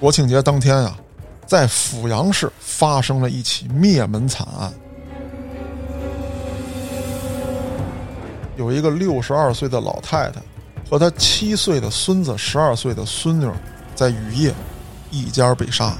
[0.00, 0.96] 国庆节当天啊，
[1.44, 4.72] 在阜阳市发生了一起灭门惨案，
[8.56, 10.40] 有一个六十二岁的老太太
[10.88, 13.50] 和她七岁的孙子、十二岁的孙女，
[13.96, 14.54] 在雨夜
[15.10, 15.92] 一家被杀。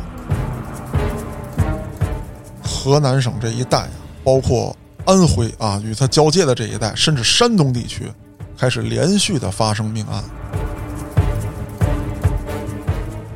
[2.63, 3.91] 河南省这一带啊，
[4.23, 8.05] 包括安徽啊与它交界的这一带，甚至山东地区，
[8.57, 10.23] 开始连续的发生命案。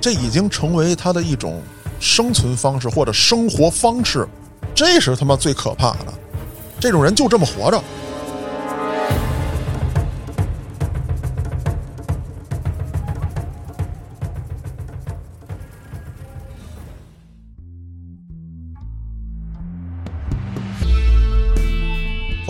[0.02, 1.62] 这已经成为他的一种
[2.00, 4.26] 生存方式或者生活方式，
[4.74, 6.12] 这是他妈最可怕的。
[6.80, 7.80] 这种人就这么活着。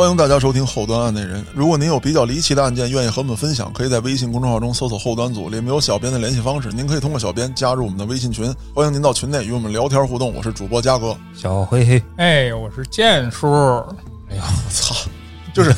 [0.02, 1.46] 欢迎大家收听后端案内人。
[1.54, 6.70] 如果您有比较离奇的案件，愿意和我们分享，可以在微信公众号中搜索“后端组”，里面有小编的联系方式。
[6.72, 10.34] 您可以通过小编加入我们的微信群，欢迎您到群内与我们聊天互动。
[10.34, 11.16] 我是主播嘉哥。
[11.32, 13.46] 小黑黑，哎，我是剑叔。
[14.28, 15.08] 哎呀，我操！
[15.54, 15.72] 就是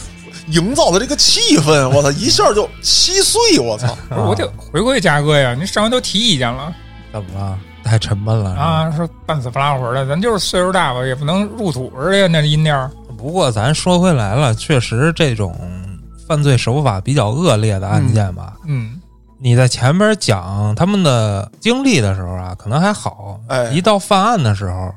[0.49, 3.95] 营造的这个气氛，我操，一下就稀碎，我操！
[4.09, 5.53] 不是，我得回馈嘉哥呀！
[5.53, 6.75] 您上回都提意见了，
[7.13, 7.59] 怎么了？
[7.85, 8.91] 太沉闷了啊！
[8.97, 12.91] 说半死不拉活的，咱就是岁数大吧，也不能入土似的那音调。
[13.25, 15.59] 不过咱说回来了，确实这种
[16.29, 19.01] 犯罪手法比较恶劣的案件吧，嗯，
[19.41, 24.93] 你在前边讲他们的经历的时候啊，可能还好，哎，一到犯案的时候，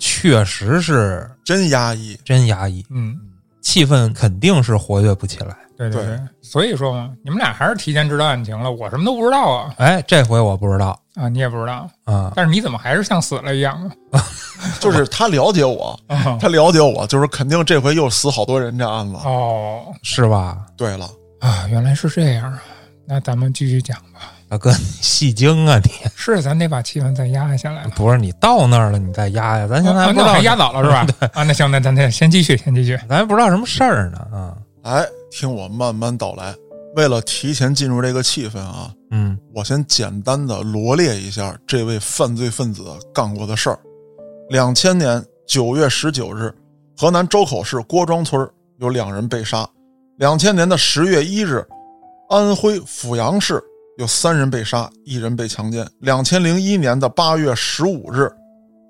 [0.00, 3.16] 确实是真压抑，真压抑，嗯，
[3.62, 5.56] 气氛肯定是活跃不起来。
[5.88, 9.74] 对对对，所以说嘛，你们俩还是提前知道案情了，我什么都不知道啊。
[9.78, 14.22] 哎，这回我不知道啊，你也不知道啊，但是你怎么还是像死了一样啊？
[14.78, 15.98] 就是他了解我，
[16.38, 20.58] 他了解我，就是肯定这回又死好多人这案子哦，是吧？
[20.76, 21.08] 对了
[21.40, 22.62] 啊，原来是这样啊，
[23.06, 24.32] 那咱们继续讲吧。
[24.50, 25.90] 大哥，你戏精啊你？
[26.16, 27.84] 是，咱得把气氛再压下来。
[27.94, 29.66] 不是你到那儿了，你再压呀？
[29.66, 31.06] 咱现在不知道还压早了是吧？
[31.32, 32.98] 啊，那行，那咱得先继续，先继续。
[33.08, 34.52] 咱也不知道什么事儿呢啊。
[34.82, 36.54] 哎，听我慢慢道来。
[36.96, 43.78] 为了提前进入这个气氛啊，嗯，我先简单的罗列一下这位犯罪分子干过的事儿。
[44.48, 46.52] 两千年九月十九日，
[46.96, 48.44] 河南周口市郭庄村
[48.78, 49.68] 有两人被杀。
[50.18, 51.64] 两千年的十月一日，
[52.28, 53.62] 安徽阜阳市
[53.98, 55.88] 有三人被杀，一人被强奸。
[56.00, 58.28] 两千零一年的八月十五日，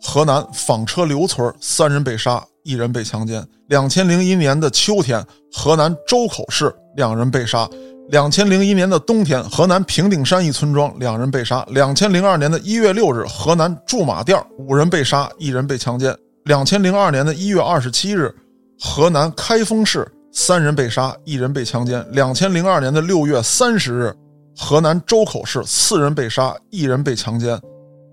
[0.03, 2.43] 河南纺车刘村三人被杀。
[2.63, 3.43] 一人被强奸。
[3.69, 7.67] 两千零一年的秋天，河南周口市两人被杀。
[8.11, 11.65] 两千零一年的冬天，河南平顶山一村庄两人被杀。
[11.71, 16.15] 两千零二年的一月六日，河南驻马店五人被杀，一人被强奸。
[16.45, 18.31] 两千零二年的一月二十七日，
[18.79, 22.07] 河南开封市三人被杀，一人被强奸。
[22.13, 24.15] 两千零二年的六月三十日，
[24.55, 27.59] 河南周口市四人被杀，一人被强奸。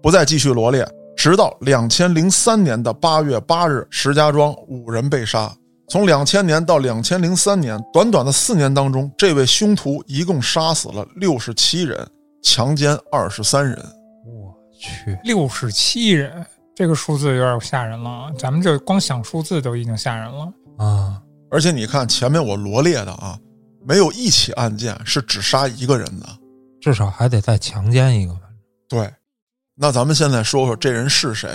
[0.02, 0.88] 不再继续罗列。
[1.18, 5.52] 直到两千零三年的八月八日，石家庄五人被杀。
[5.90, 12.08] 从两千年到两千零三年，短短的四年当中，这位凶徒一共杀死了六十七人，
[12.44, 13.76] 强奸二十三人。
[14.26, 16.46] 我去，六十七人，
[16.76, 18.32] 这个数字有点吓人了。
[18.38, 21.20] 咱们这光想数字都已经吓人了啊！
[21.50, 23.40] 而且你看前面我罗列的啊，
[23.84, 26.28] 没有一起案件是只杀一个人的，
[26.80, 28.38] 至少还得再强奸一个。
[28.88, 29.12] 对。
[29.80, 31.48] 那咱们现在说说这人是谁？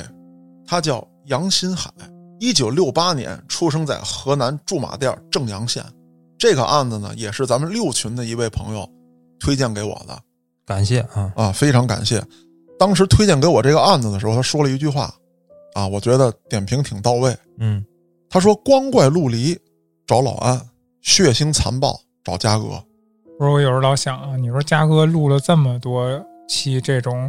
[0.65, 1.91] 他叫杨新海，
[2.39, 5.85] 一九六八年出生在河南驻马店正阳县。
[6.39, 8.89] 这个案子呢，也是咱们六群的一位朋友
[9.41, 10.17] 推荐给我的，
[10.65, 12.23] 感谢啊啊，非常感谢。
[12.79, 15.13] 当时推荐给我这个案子的时候，他说了一句话，
[15.75, 17.37] 啊，我觉得点评挺到位。
[17.59, 17.85] 嗯，
[18.31, 19.59] 他说：“光怪陆离
[20.07, 20.61] 找老安，
[21.01, 22.65] 血腥残暴找嘉哥。”
[23.37, 27.29] 不是，我有时候老想啊，你说嘉哥录了这么多期这种。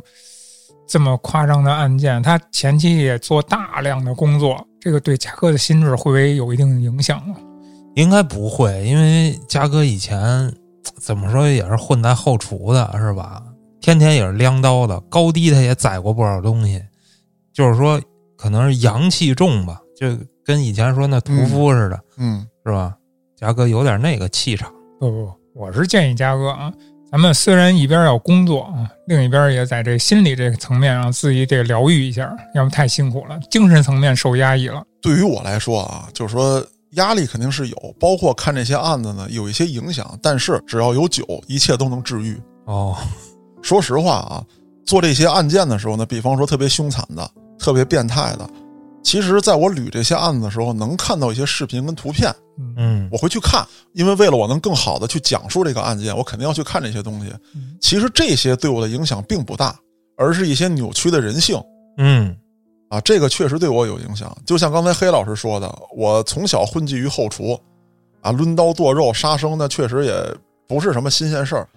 [0.88, 7.36] 这么夸张的案件，他前期也做大量的工作，这个对嘉哥的心智会不会有一定影响啊？
[7.96, 10.54] 应该不会，因为嘉哥以前
[11.00, 13.42] 怎么说也是混在后厨的，是吧？
[13.80, 16.82] 天天也是亮刀的，高低他也宰过不少东西，
[17.54, 18.02] 就是说
[18.38, 20.08] 可能是阳气重吧，就
[20.44, 22.96] 跟以前说那屠夫似的，嗯，是吧？
[23.36, 24.72] 嘉哥有点那个气场。
[25.00, 26.72] 不不，我是建议嘉哥啊。
[27.14, 34.82] 咱们虽然一边要工作啊，另一边也在这心理这个层面上自己得疗愈一下，要不太辛苦了，精神层面受压抑了。
[35.00, 40.18] 对于我来说啊，就是说压力肯定是有，包括看这些案子呢，有一些影响。
[40.24, 42.36] 但是只要有酒，一切都能治愈。
[42.66, 42.98] 哦，
[43.62, 44.44] 说实话啊，
[44.84, 47.30] 做这些案件的时候呢，比方说特别凶残的、
[47.60, 48.50] 特别变态的，
[49.04, 52.34] 其实在我捋这些案子的时候，能看到一些视频跟图片。
[52.78, 57.32] 嗯，我会去看，因为为了我能更好的去讲述这个案件，我肯定要去看这些东西。
[57.82, 59.76] 其实这些对我的影响并不大，
[60.18, 61.60] 而是一些扭曲的人性
[61.98, 62.36] 嗯
[62.90, 63.02] 啊。
[63.02, 64.36] 这个确实对我有影响。
[64.46, 67.60] 就像刚才黑老师说的，我从小混迹于后厨，
[68.22, 70.14] 啊，抡刀剁肉、杀生，那确实也
[70.68, 71.68] 不是什么新鲜事儿。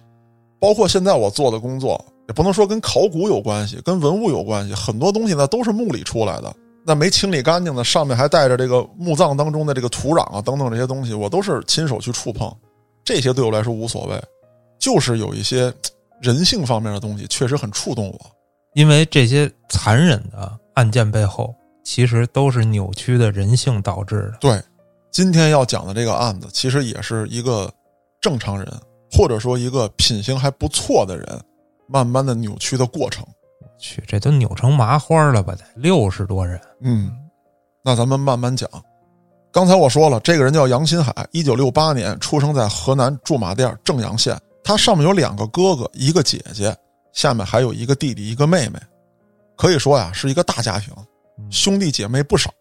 [0.59, 6.55] 包括现在我做的工作，也不能说跟考古有关系，跟文物有关系，很多东西呢都是墓里出来的。
[6.87, 12.49] 那没清理干净的，上面还带着这个墓葬当中的这个土壤啊等等这些东西，我都是亲手去触碰。
[13.03, 14.17] 这些对我来说无所谓，
[14.79, 15.73] 就是有一些
[16.21, 18.19] 人性方面的东西确实很触动我。
[18.73, 21.53] 因为这些残忍的案件背后，
[21.83, 24.37] 其实都是扭曲的人性导致的。
[24.39, 24.63] 对，
[25.11, 27.69] 今天要讲的这个案子，其实也是一个
[28.21, 28.65] 正常人，
[29.11, 31.27] 或者说一个品行还不错的人，
[31.89, 33.25] 慢慢的扭曲的过程。
[33.79, 35.53] 去，这都扭成麻花了吧？
[35.55, 36.59] 得六十多人。
[36.81, 37.11] 嗯，
[37.83, 38.69] 那咱们慢慢讲。
[39.51, 44.39] 刚才我说了，这个人叫杨新海，一九六八年出生在河南驻马店正阳县。
[44.63, 46.75] 他上面有两个哥哥，一个姐姐，
[47.13, 48.79] 下面还有一个弟弟，一个妹妹。
[49.55, 50.93] 可以说呀，是一个大家庭，
[51.49, 52.51] 兄弟姐妹不少。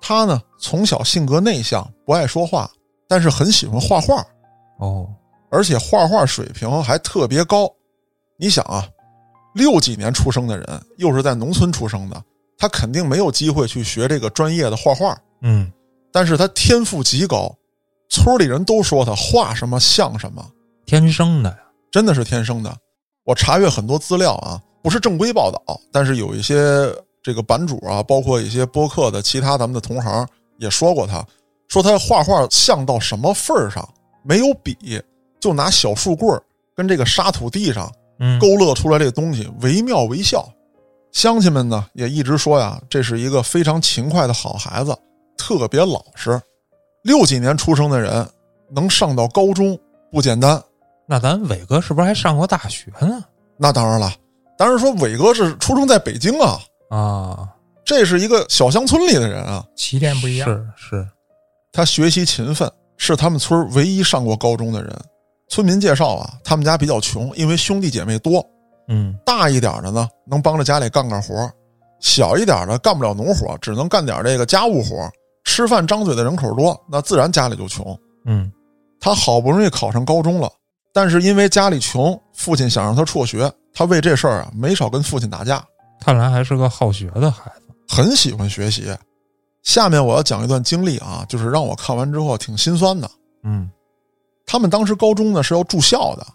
[0.00, 2.70] 他呢，从小性格内向，不爱说话，
[3.08, 4.22] 但是很喜欢画画，
[4.78, 5.08] 哦，
[5.50, 7.68] 而且画画水平还特别高。
[8.36, 8.86] 你想啊，
[9.54, 12.22] 六几年出生的人，又是在农村出生的，
[12.58, 15.16] 他肯定没有机会去学这个专业的画画。
[15.40, 15.72] 嗯，
[16.12, 17.54] 但是他天赋极高，
[18.08, 20.44] 村里人都说他画什么像什么，
[20.84, 21.56] 天生的呀。
[21.90, 22.76] 真的是天生的。
[23.24, 26.92] 我查阅很多资料啊，不是正规报道，但是有一些
[27.22, 30.28] 这个版主啊，包括一些播客的其他咱们的同行
[30.58, 31.24] 也说过他，
[31.68, 33.88] 说他画画像到什么份儿上，
[34.24, 34.76] 没有笔
[35.40, 36.42] 就拿小树棍儿
[36.74, 40.46] 跟这个沙土地上嗯，勾勒出来这东西惟妙惟肖。
[41.12, 44.96] 乡亲们呢也一直说呀，这是一个非常勤快的好孩子，
[45.36, 46.40] 特别老实。
[47.02, 48.26] 六几年出生的人
[48.70, 49.78] 能上到高中
[50.10, 50.60] 不简单。
[51.06, 53.22] 那咱伟哥是不是还上过大学呢？
[53.56, 54.12] 那当然了，
[54.58, 56.58] 当然说伟哥是出生在北京啊，
[56.88, 57.48] 啊，
[57.84, 59.64] 这是一个小乡村里的人啊。
[59.76, 60.48] 起点不一样。
[60.48, 61.08] 是是，
[61.70, 65.00] 他学习勤奋，是他们村唯一上过高中的人。
[65.54, 68.44] 村民介绍啊，他们家比较穷，因为兄弟姐妹多。
[68.88, 71.48] 嗯大一点的呢，能帮着家里干干活；
[72.00, 75.08] 小一点的干不了农活，只能干点这个家务活。
[75.44, 77.96] 吃饭张嘴的人口多，那自然家里就穷。
[78.24, 78.50] 嗯，
[78.98, 80.50] 他好不容易考上高中了，
[80.92, 85.64] 但是因为家里穷，父亲想让他辍学，他为这事儿啊没少跟父亲打架，
[86.00, 87.72] 看来还是个好学的孩子。
[87.88, 88.92] 很喜欢学习。
[89.62, 93.08] 下面我要讲一段经历啊，就是让我看完之后挺心酸的。
[93.44, 93.70] 嗯
[94.46, 96.26] 他们当时高中呢是要住校的，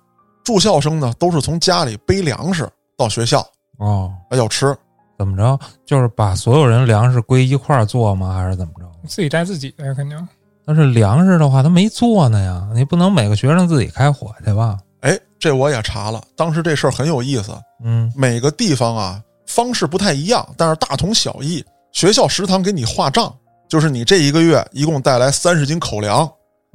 [0.43, 2.67] 住校生呢都是从家里背粮食
[2.97, 3.45] 到学校，
[3.77, 4.75] 哦，啊要吃。
[5.17, 5.59] 怎么着？
[5.85, 8.33] 就是把所有人粮食归一块儿做吗？
[8.33, 8.89] 还是怎么着？
[9.05, 10.27] 自己带自己的肯定。
[10.65, 14.77] 但是粮食的话，他没做呢呀，你不能每个学生自己开火去吧？
[15.01, 17.51] 哎，这我也查了，当时这事儿很有意思。
[17.83, 21.63] 嗯每个地方啊方式不太一样，但是大同小异。
[21.91, 23.35] 学校食堂给你划账，
[23.67, 26.29] 就是你这一个月一共带来三十斤口粮，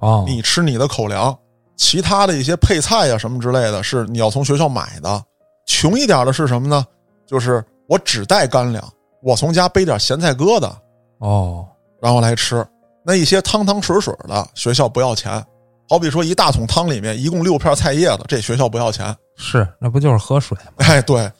[0.05, 1.35] 哦，你吃你的口粮，
[1.77, 5.25] 其他的一些配菜呀、什么之类的，是你要从学校买的。
[5.67, 6.87] 穷一点的是什么呢？
[7.27, 8.87] 就是我只带干粮，
[9.23, 10.71] 我从家背点咸菜疙瘩，
[11.19, 11.67] 哦
[12.03, 12.65] 然后来吃。
[13.03, 15.43] 那一些汤汤水水的，学校不要钱。
[15.89, 19.15] 好比说一大桶汤里面一共六片菜叶子，这学校不要钱。
[19.37, 20.73] 是，那不就是喝水吗？
[20.79, 21.31] 哎，对。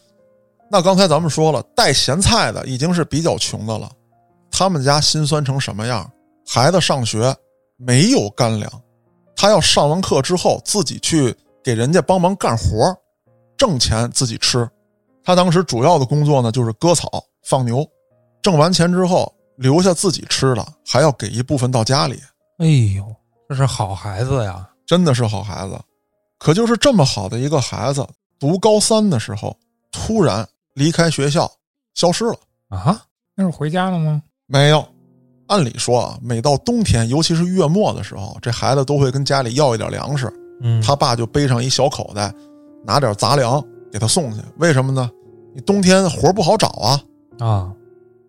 [0.71, 3.91] 那刚才咱们说了，带咸菜的已经是比较穷的了。
[4.51, 6.11] 他们家心酸成什么样？
[6.47, 7.35] 孩子上学
[7.77, 8.71] 没有干粮，
[9.37, 12.97] 他要上完课之后自己去给人家帮忙干活，
[13.57, 14.69] 挣钱自己吃。
[15.23, 17.09] 他当时主要的工作呢，就是割草、
[17.43, 17.87] 放牛。
[18.43, 22.21] 挣完钱之后，留下自己吃的，还要给一部分到家里。
[22.59, 23.05] 哎呦，
[23.49, 24.69] 这是好孩子呀！
[24.87, 25.81] 真的是好孩子。
[26.39, 28.07] 可就是这么好的一个孩子，
[28.39, 29.57] 读高三的时候，
[29.91, 31.51] 突然离开学校，
[31.95, 32.37] 消失了。
[32.69, 33.03] 啊，
[33.35, 34.23] 那是回家了吗？
[34.47, 34.87] 没有。
[35.47, 40.33] 按理说啊，每到冬天，尤其是月末的时候，这孩子都会跟家里要一点粮食。
[40.63, 42.33] 嗯，他爸就背上一小口袋，
[42.85, 44.41] 拿点杂粮给他送去。
[44.59, 45.11] 为什么呢？
[45.55, 47.01] 你冬天活不好找啊。
[47.39, 47.73] 啊，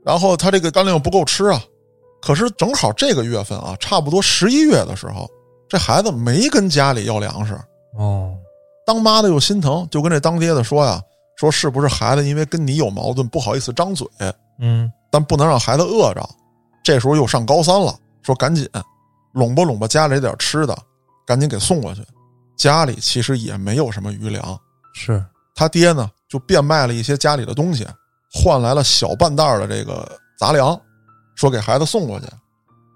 [0.03, 1.61] 然后他这个干粮又不够吃啊。
[2.21, 5.29] 可是正好这个月份啊，差不多十一月的时候，
[5.69, 7.53] 这孩子没跟家里要粮食。
[7.97, 8.35] 哦，
[8.85, 11.01] 当妈的又心疼，就跟这当爹的说呀
[11.37, 14.07] ：“说是不是孩子因为跟你有矛盾，不好意思张嘴，
[14.59, 16.27] 嗯，但不能让孩子饿着。”
[16.85, 18.69] 这时候又上高三了，说赶紧
[19.33, 20.77] 拢吧拢吧家里点吃的，
[21.25, 22.05] 赶紧给送过去。
[22.55, 24.55] 家里其实也没有什么余粮，
[24.93, 25.25] 是，
[25.55, 27.87] 他爹呢就变卖了一些家里的东西，
[28.31, 30.79] 换来了小半袋的这个杂粮，
[31.33, 32.27] 说给孩子送过去。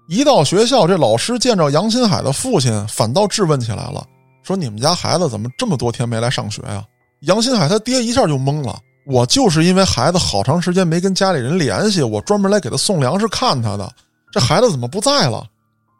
[0.08, 4.06] 一到学校，这老师见着杨新海的父亲，反倒质问起来了，
[4.44, 6.84] 说：“你们家孩子怎么这么多天没来上学呀？”
[7.26, 13.90] 杨新海他爹一下就懵了，我就是因为孩子好长时间没跟家里人联系，我专门来给他送粮食看他的。
[14.32, 15.44] 这孩子怎么不在了？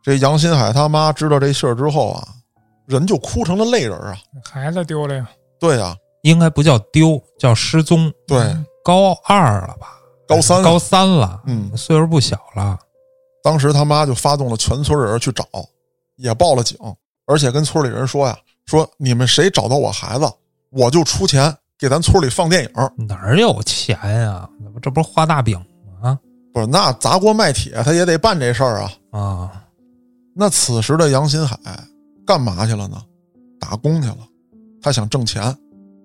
[0.02, 2.28] 这杨新海他妈知道这事儿之后啊，
[2.86, 4.16] 人就哭成了泪人啊。
[4.44, 5.28] 孩子丢了呀，
[5.58, 8.12] 对呀、应该不叫丢，叫失踪。
[8.26, 9.88] 对，高二了吧？
[10.28, 12.78] 高三高三了，嗯岁数不小了。
[13.42, 15.44] 当时他妈就发动了全村人去找，
[16.16, 16.78] 也报了警，
[17.26, 20.30] 而且跟村里人说呀：“说你们谁找到我孩子，
[20.70, 22.70] 我就出钱给咱村里放电影。
[23.08, 24.48] 哪儿有钱呀？
[24.62, 25.58] 这不这不是画大饼
[26.02, 26.18] 吗？”
[26.52, 28.92] 不是，那砸锅卖铁他也得办这事儿啊。
[29.12, 29.52] 啊，
[30.34, 31.56] 那此时的杨新海
[32.26, 33.00] 干嘛去了呢？
[33.58, 34.18] 打工去了，
[34.82, 35.56] 他想挣钱，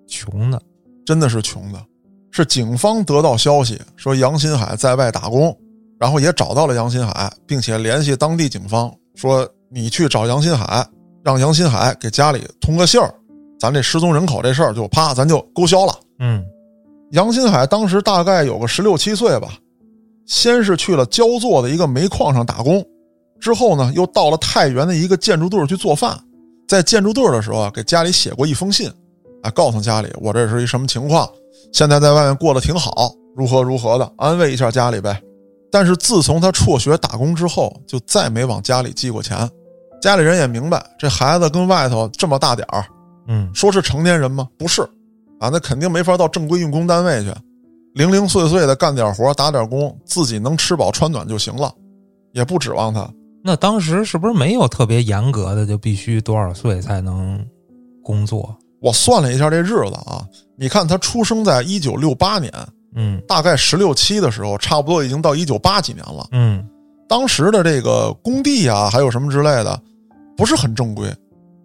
[0.08, 0.60] 穷的，
[1.04, 1.84] 真的是穷的。
[2.30, 5.56] 是警方得到消息说杨新海在外打工，
[5.98, 10.86] 然后也找到了杨新海，并且联系当地警方说：“你去找杨新海，
[11.24, 13.12] 让杨新海给家里通个信儿，
[13.58, 15.94] 咱这失踪人口这事儿就啪咱就勾销了。
[16.18, 16.44] 嗯，”
[17.12, 19.54] 杨新海当时大概有个十六七岁吧，
[20.26, 22.84] 先是去了焦作的一个煤矿上打工，
[23.40, 26.18] 之后呢又到了太原的一个建筑队儿去做饭，
[26.66, 28.90] 在建筑队儿的时候啊，给家里写过一封信，
[29.42, 31.28] 啊，告诉家里我这是一什么情况，
[31.72, 35.20] 现在在外面过得挺好，如何如何的，安慰一下家里呗。
[35.70, 39.48] 但是自从他辍学打工之后，就再没往家里寄过钱。
[40.00, 42.84] 家里人也明白，这孩子跟外头这么大点儿，
[43.26, 44.48] 嗯，说是成年人吗？
[44.58, 44.82] 不是，
[45.38, 47.32] 啊，那肯定没法到正规用工单位去，
[47.94, 51.72] 零零碎碎的干点活，打点工，自己能吃饱穿暖就行了，
[52.32, 53.08] 也不指望他。
[53.42, 57.44] 那当时是不是没有特别严格的，就必须多少岁才能
[58.02, 58.56] 工作？
[58.80, 62.52] 我算了一下这日子啊，你看他出生在一九六八年，
[62.94, 66.26] 嗯大概十六七的时候，差不多已经到一九八几年了。
[66.32, 66.64] 嗯
[67.08, 69.80] 当时的这个工地啊，还有什么之类的，
[70.36, 71.08] 不是很正规，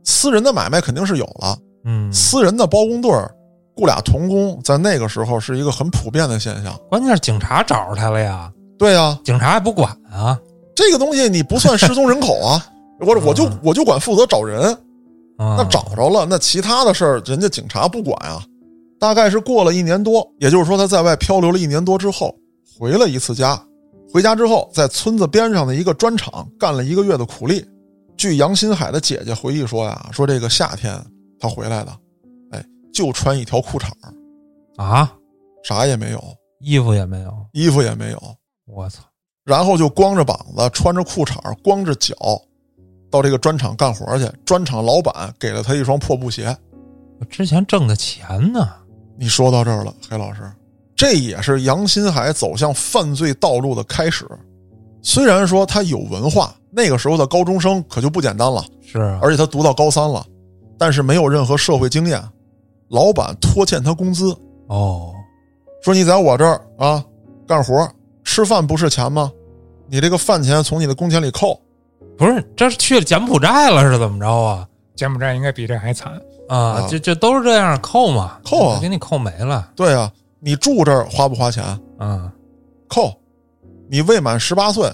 [0.04, 3.30] 私人的买卖肯定是有了，嗯，私人的包工队儿
[3.76, 6.76] 雇俩童工，在那个时候是一个很普遍的现象。
[6.90, 10.38] 关键是警察找着他了呀，对呀、警察也不管啊。
[10.76, 12.66] 这个东西你不算失踪人口啊，
[13.00, 14.74] 我我就啊我就管负责找人，
[15.38, 18.44] 啊那找着了，那其他的事儿人家警察不管啊。
[19.00, 22.36] 大概是过了一年多，也就是说他在外漂流了一年多之后，
[22.80, 23.60] 回了一次家。
[24.14, 27.66] 回家之后，在村子边上的一个砖厂干了一个月的苦力。
[28.22, 30.96] 据杨新海的姐姐回忆说呀，说这个夏天
[31.40, 31.92] 他回来的，
[32.52, 32.64] 哎，
[32.94, 34.14] 就穿一条裤衩儿
[34.84, 35.12] 啊，
[35.64, 36.24] 啥也没有，
[36.60, 38.36] 衣服也没有，衣服也没有，
[38.68, 39.02] 我操！
[39.44, 42.14] 然后就光着膀子，穿着裤衩儿，光着脚，
[43.10, 44.32] 到这个砖厂干活去。
[44.46, 46.56] 砖厂老板给了他一双破布鞋。
[47.20, 48.70] 我之前挣的钱呢？
[49.18, 50.44] 你说到这儿了，黑老师，
[50.96, 54.30] 这也是杨新海走向犯罪道路的开始。
[55.02, 60.26] 虽然说他有文化，那个时候的高中生可就不简单了，是啊，而且他读到高三了，
[60.78, 62.22] 但是没有任何社会经验。
[62.90, 64.36] 老板拖欠他工资，
[64.68, 65.14] 哦，
[65.82, 67.04] 说你在我这儿啊
[67.48, 67.90] 干活
[68.24, 69.32] 吃饭不是钱吗？
[69.88, 71.60] 你这个饭钱从你的工钱里扣。
[72.18, 74.68] 不是，这是去了柬埔寨了是怎么着啊？
[74.96, 76.14] 柬埔寨应该比这还惨。
[76.48, 79.72] 啊啊，这这都是这样扣嘛，扣啊给你扣没了。
[79.76, 81.64] 对啊，你住这儿花不花钱？
[81.98, 82.32] 啊，
[82.88, 83.14] 扣。
[83.92, 84.90] 你未满十八岁，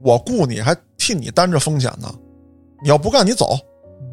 [0.00, 2.10] 我雇你还替你担着风险呢。
[2.82, 3.58] 你要不干，你走。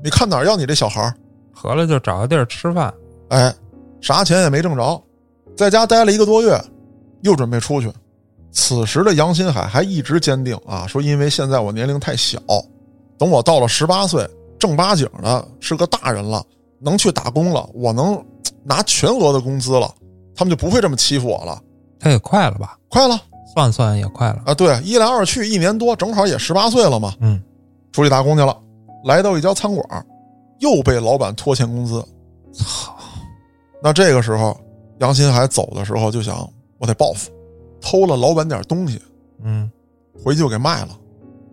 [0.03, 1.15] 你看哪儿要你这小孩儿？
[1.53, 2.93] 合了就找个地儿吃饭。
[3.29, 3.55] 哎，
[4.01, 5.01] 啥钱也没挣着，
[5.55, 6.61] 在家待了一个多月，
[7.21, 7.89] 又准备出去。
[8.51, 12.37] 此时的杨新海还一直坚定啊，说因为现在我年龄太小，
[13.17, 16.45] 等我到了十八岁，正八经的是个大人了，
[16.77, 18.21] 能去打工了，我能
[18.65, 19.89] 拿全额的工资了，
[20.35, 21.63] 他们就不会这么欺负我了。
[22.01, 22.77] 他也快了吧？
[22.89, 23.17] 快了
[23.53, 24.43] 算算也快了。
[24.45, 24.53] 啊！
[24.53, 27.41] 对，一来二去一年多，正好也十八岁了嘛，嗯，
[27.91, 28.55] 出去打工去了。
[29.05, 30.05] 来到一家餐馆，
[30.59, 32.03] 又被老板拖欠工资。
[32.53, 32.95] 操！
[33.81, 34.59] 那这个时候，
[34.99, 37.31] 杨新海走的时候就想，我得报复，
[37.79, 39.01] 偷了老板点东西，
[39.43, 39.71] 嗯，
[40.23, 40.89] 回去就给卖了。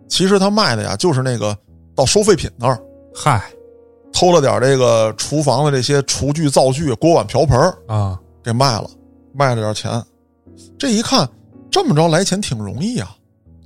[0.09, 1.57] 其实他卖的呀，就是那个
[1.95, 2.79] 到收废品那儿
[3.15, 3.41] 嗨
[4.11, 8.89] 偷了点这个厨房的这些厨具、灶具、锅碗瓢盆啊，给卖了，
[9.33, 10.03] 卖了点钱。
[10.77, 11.27] 这一看，
[11.69, 13.15] 这么着来钱挺容易啊！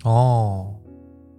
[0.04, 0.68] 哦，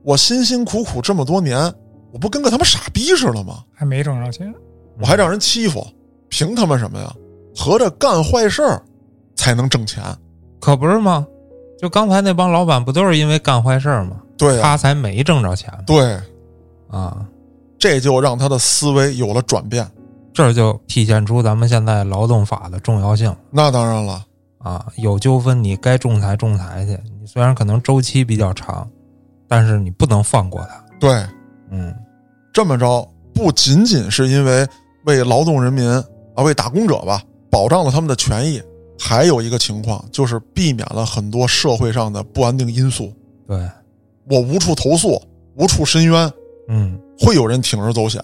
[0.03, 1.73] 我辛辛苦苦这么多年，
[2.13, 3.65] 我不跟个他妈傻逼似的吗？
[3.75, 4.53] 还没挣着钱，
[5.01, 5.87] 我还让人欺负，
[6.29, 7.13] 凭他妈什么呀？
[7.55, 8.83] 合着干坏事儿
[9.35, 10.03] 才能挣钱？
[10.61, 11.27] 可不是吗？
[11.79, 14.17] 就刚才那帮老板不都是因为干坏事儿吗？
[14.39, 16.19] 对呀、他才没挣着钱对，
[16.89, 17.27] 啊！
[17.79, 19.85] 这就让他的思维有了转变。
[20.33, 24.25] 这就体现出咱们现在劳动法的重要性那当然了，
[24.63, 24.87] 啊！
[24.97, 28.89] 有纠纷你该仲裁仲裁去，你虽然可能周期比较长，
[29.49, 30.85] 但是你不能放过他。
[31.01, 31.27] 对，
[31.71, 31.95] 嗯，
[32.53, 34.67] 这么着不仅仅是因为
[35.05, 35.89] 为劳动人民
[36.35, 38.63] 啊，为打工者吧，保障了他们的权益，
[38.99, 43.13] 还有一个情况就是避免了很多社会上的不安定因素。
[43.49, 43.69] 对，
[44.31, 45.21] 我无处投诉，
[45.57, 46.33] 无处申冤，
[46.69, 48.23] 嗯，会有人铤而走险，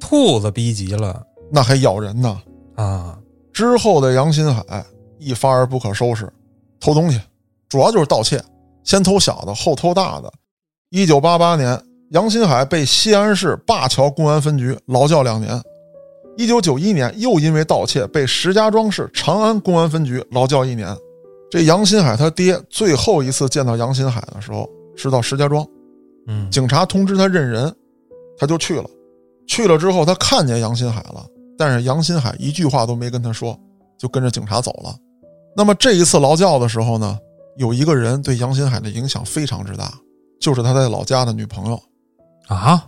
[0.00, 2.40] 兔子逼急了那还咬人呢。
[2.74, 3.18] 啊，
[3.52, 4.84] 之后的杨新海
[5.18, 6.30] 一发而不可收拾，
[6.80, 7.20] 偷东西，
[7.68, 8.42] 主要就是盗窃，
[8.84, 10.32] 先偷小的，后偷大的。
[10.90, 15.60] 一九八八年，杨新海被西安市灞桥公安分局劳教两年。
[16.36, 20.96] 一九九一年，又因为盗窃被石家庄市长安公安分局劳教一年。
[21.50, 25.66] 这杨新海他爹最后一次见到杨新海的时候是到石家庄，
[26.26, 27.74] 嗯，警察通知他认人，
[28.38, 28.84] 他就去了。
[29.46, 33.58] 去了之后，他看见杨新海了，但是杨新海一句话都没跟他说，
[33.98, 34.94] 就跟着警察走了。
[35.58, 37.18] 那么这一次劳教的时候呢，
[37.56, 39.92] 有一个人对杨新海的影响非常之大，
[40.40, 41.76] 就是他在老家的女朋友。
[42.46, 42.86] 啊，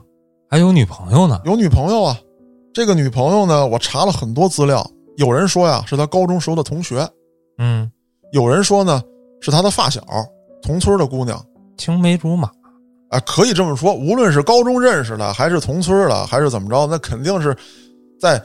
[0.49, 2.17] 还有女朋友呢，有女朋友啊，
[2.73, 7.05] 这个女朋友呢，我查了很多资料，有人说呀是他高中时候的同学，
[7.59, 7.91] 嗯，
[8.31, 9.03] 有人说呢
[9.41, 10.01] 是他的发小，
[10.63, 11.45] 同村的姑娘。
[11.77, 12.49] 青梅竹马，
[13.09, 17.57] 啊，可以这么说，无论是高中认识的，还是同村的，还是怎么着，那肯定是
[18.21, 18.41] 在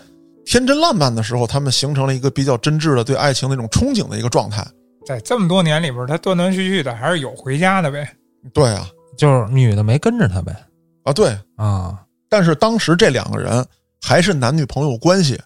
[0.46, 4.66] 天真烂漫的时候，他们形成了一个比较真挚的对爱情的一种憧憬的一个状态。
[5.06, 8.08] 在这么多年里边，他断断续续的还是有回家的呗。
[8.54, 8.88] 对啊，
[9.18, 10.56] 就是女的没跟着他呗，
[11.04, 13.66] 啊对，啊，但是当时这两个人
[14.02, 15.40] 还是男女朋友关系，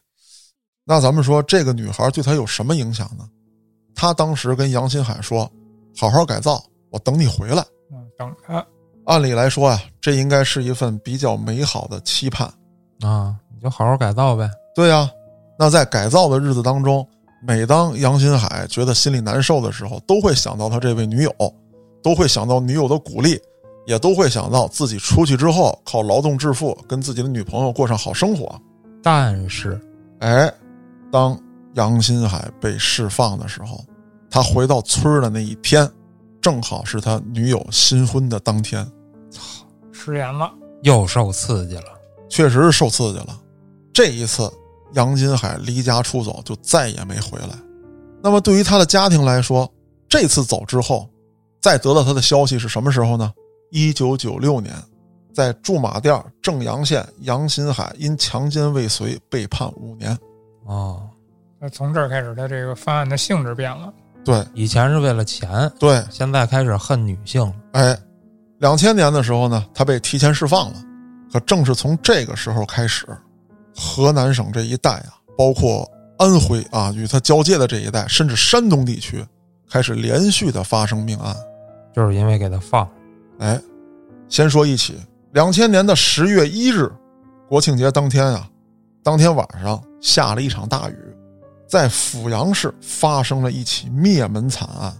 [0.85, 3.25] 那咱们说这个女孩对他有什么影响呢？
[3.95, 5.49] 他当时跟杨新海说
[5.97, 7.61] ：“好好改造，我等你回来。
[7.91, 8.65] 嗯，等他，”
[9.05, 12.47] 按理来说啊，这应该是一份比较美好的期盼。
[13.01, 15.11] 啊，你就好好改造呗，对呀、
[15.57, 17.05] 那在改造的日子当中，
[17.45, 21.53] 每当杨新海觉得心里难受的时候，都会想到他这位女友，
[22.01, 23.37] 都会想到女友的鼓励，
[23.85, 28.57] 也都会想到自己出去之后靠劳动致富，跟自己的女朋友过上好生活。
[29.03, 29.77] 但是，
[30.19, 30.49] 哎，
[31.11, 31.37] 当
[31.73, 33.83] 杨新海被释放的时候，
[34.31, 35.85] 他回到村儿的那一天，
[36.39, 38.89] 正好是他女友新婚的当天，
[39.29, 39.41] 操，
[39.91, 40.49] 失言了。
[40.83, 43.37] 又受刺激了，确实是受刺激了。
[43.91, 44.49] 这一次，
[44.93, 47.49] 杨金海离家出走，就再也没回来。
[48.21, 49.71] 那么，对于他的家庭来说，
[50.07, 51.09] 这次走之后，
[51.61, 53.31] 再得到他的消息是什么时候呢？
[53.71, 54.73] 一九九六年，
[55.33, 60.17] 在驻马店正阳县，杨新海因强奸未遂被判五年。
[60.65, 61.07] 哦，
[61.59, 63.93] 那从这儿开始，他这个犯案的性质变了。
[64.25, 67.97] 对以前是为了钱，对，现在开始恨女性了，哎，
[68.57, 70.75] 两千年的时候呢，他被提前释放了。
[71.31, 73.07] 可正是从这个时候开始，
[73.79, 79.25] 河南省这一带啊，包括安徽啊与它交界的这一带，甚至山东地区，
[79.69, 81.35] 开始连续的发生命案。
[81.95, 82.87] 就是因为给他放，
[83.39, 83.59] 哎，
[84.27, 84.95] 先说一起，
[85.31, 86.91] 两千年的十月一日，
[87.47, 88.47] 国庆节当天啊，
[89.01, 90.95] 当天晚上下了一场大雨，
[91.67, 94.93] 在阜阳市发生了一起灭门惨案。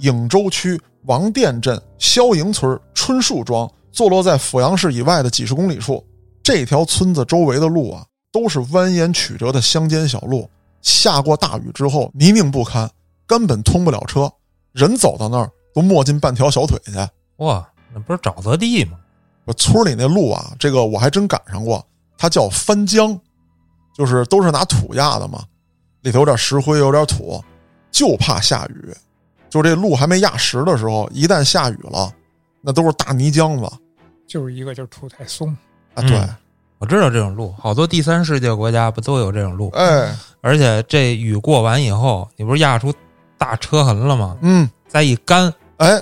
[0.00, 6.04] 颍州区王店镇肖营村春树庄，坐落在阜阳市以外的几十公里处。
[6.40, 10.48] 这条村子周围的路啊，都是蜿蜒曲折的乡间小路，
[10.82, 12.90] 下过大雨之后泥泞不堪，
[13.26, 14.30] 根本通不了车，
[14.72, 16.92] 人走到那儿都没进半条小腿去。
[17.36, 18.98] 哇，那不是沼泽地吗？
[19.44, 21.84] 我村里那路啊，这个我还真赶上过，
[22.18, 23.18] 它叫翻江，
[23.94, 25.42] 就是都是拿土压的嘛，
[26.02, 27.42] 里头有点石灰，有点土，
[27.90, 28.94] 就怕下雨。
[29.48, 32.12] 就这路还没压实的时候，一旦下雨了，
[32.60, 33.76] 那都是大泥浆子
[34.26, 35.56] 就是一个就是土太松，
[35.94, 36.02] 啊！
[36.02, 36.36] 对，嗯
[36.78, 39.68] 我知道这种路，好多第三世界国家不都有这种路？
[39.70, 42.94] 哎，而且这雨过完以后，你不是压出
[43.36, 44.36] 大车痕了吗？
[44.42, 46.00] 嗯，再一干，哎，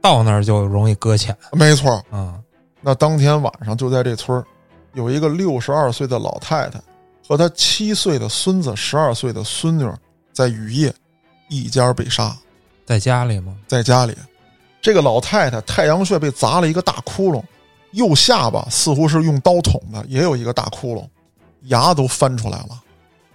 [0.00, 1.36] 到那儿就容易搁浅。
[1.52, 2.02] 没错。
[2.10, 2.34] 嗯，
[2.80, 4.44] 那当天晚上就在这村儿，
[4.94, 6.80] 有一个六十二岁的老太太
[7.26, 9.86] 和她七岁的孙子、十二岁的孙女，
[10.32, 10.90] 在雨夜
[11.48, 12.34] 一家被杀。
[12.86, 13.54] 在家里吗？
[13.66, 14.16] 在家里，
[14.80, 17.42] 这个老太太太阳穴被砸了一个大窟窿，
[17.92, 21.06] 右下巴似乎是用刀捅的，也有一个大窟窿，
[21.62, 22.80] 牙都翻出来了。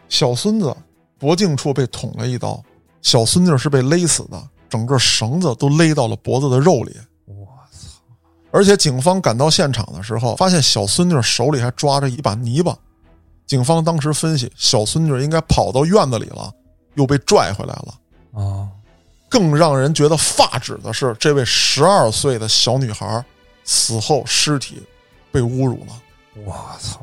[0.10, 0.76] 小孙子
[1.18, 2.62] 脖颈处被捅了一刀，
[3.02, 6.96] 小孙女是被勒死的，整个绳子都勒到了脖子的肉里。
[7.26, 8.00] 我操！
[8.52, 12.78] 而且警方赶到现场的时候，发现小孙女手里还抓着一把泥巴。
[13.48, 16.52] 警方当时分析，小孙女应该跑到院子里了，
[16.94, 17.94] 又被拽回来了。
[18.32, 18.70] 哦，
[19.30, 23.24] 更让人觉得发指的是，这位十二岁的小女孩
[23.64, 24.82] 死后尸体
[25.32, 26.02] 被侮辱了。
[26.46, 27.00] 我操！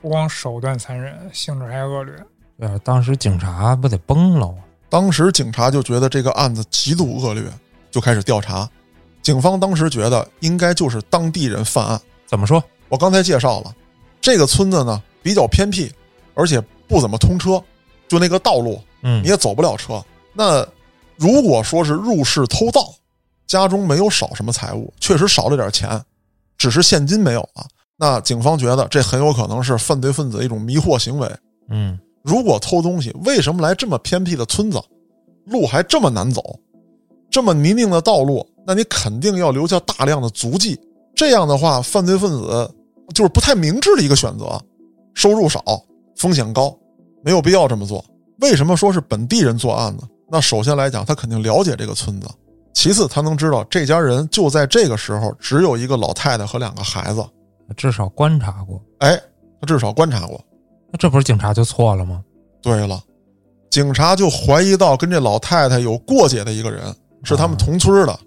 [0.00, 2.14] 不光手段残忍，性质还恶劣。
[2.58, 4.58] 对啊当时警察不得崩了啊？
[4.88, 7.42] 当时警察就觉得这个案子极度恶劣，
[7.90, 8.68] 就开始调查。
[9.22, 12.00] 警方当时觉得应该就是当地人犯案。
[12.26, 12.62] 怎么说？
[12.88, 13.74] 我刚才介绍了，
[14.20, 15.90] 这个村子呢比较偏僻，
[16.34, 17.62] 而且不怎么通车，
[18.08, 20.04] 就那个道路嗯你也走不了车。
[20.32, 20.66] 那
[21.16, 22.92] 如果说是入室偷盗，
[23.60, 26.00] 家中没有少什么财物，确实少了点钱，
[26.56, 27.66] 只是现金没有了。
[27.98, 31.30] 那警方觉得这很有可能是犯罪分子的一种迷惑行为。
[31.68, 34.80] 嗯如果偷东西，为什么来这么偏僻的村子，
[35.46, 36.58] 路还这么难走，
[37.28, 38.46] 这么泥泞的道路？
[38.64, 40.78] 那你肯定要留下大量的足迹。
[41.16, 42.72] 这样的话，犯罪分子
[43.12, 44.60] 就是不太明智的一个选择，
[45.14, 45.62] 收入少，
[46.16, 46.72] 风险高，
[47.24, 48.04] 没有必要这么做。
[48.40, 50.02] 为什么说是本地人作案呢？
[50.30, 52.28] 那首先来讲，他肯定了解这个村子；
[52.72, 57.24] 其次，他能知道这家人就在这个时候只有一个老太太和两个孩子。
[57.76, 59.18] 至少观察过，哎，
[59.58, 60.38] 他至少观察过。
[60.90, 62.22] 那这不是警察就错了吗？
[62.60, 63.00] 对了，
[63.70, 68.18] 警察就怀疑到跟这老太太有过节的一个人，是他们同村的。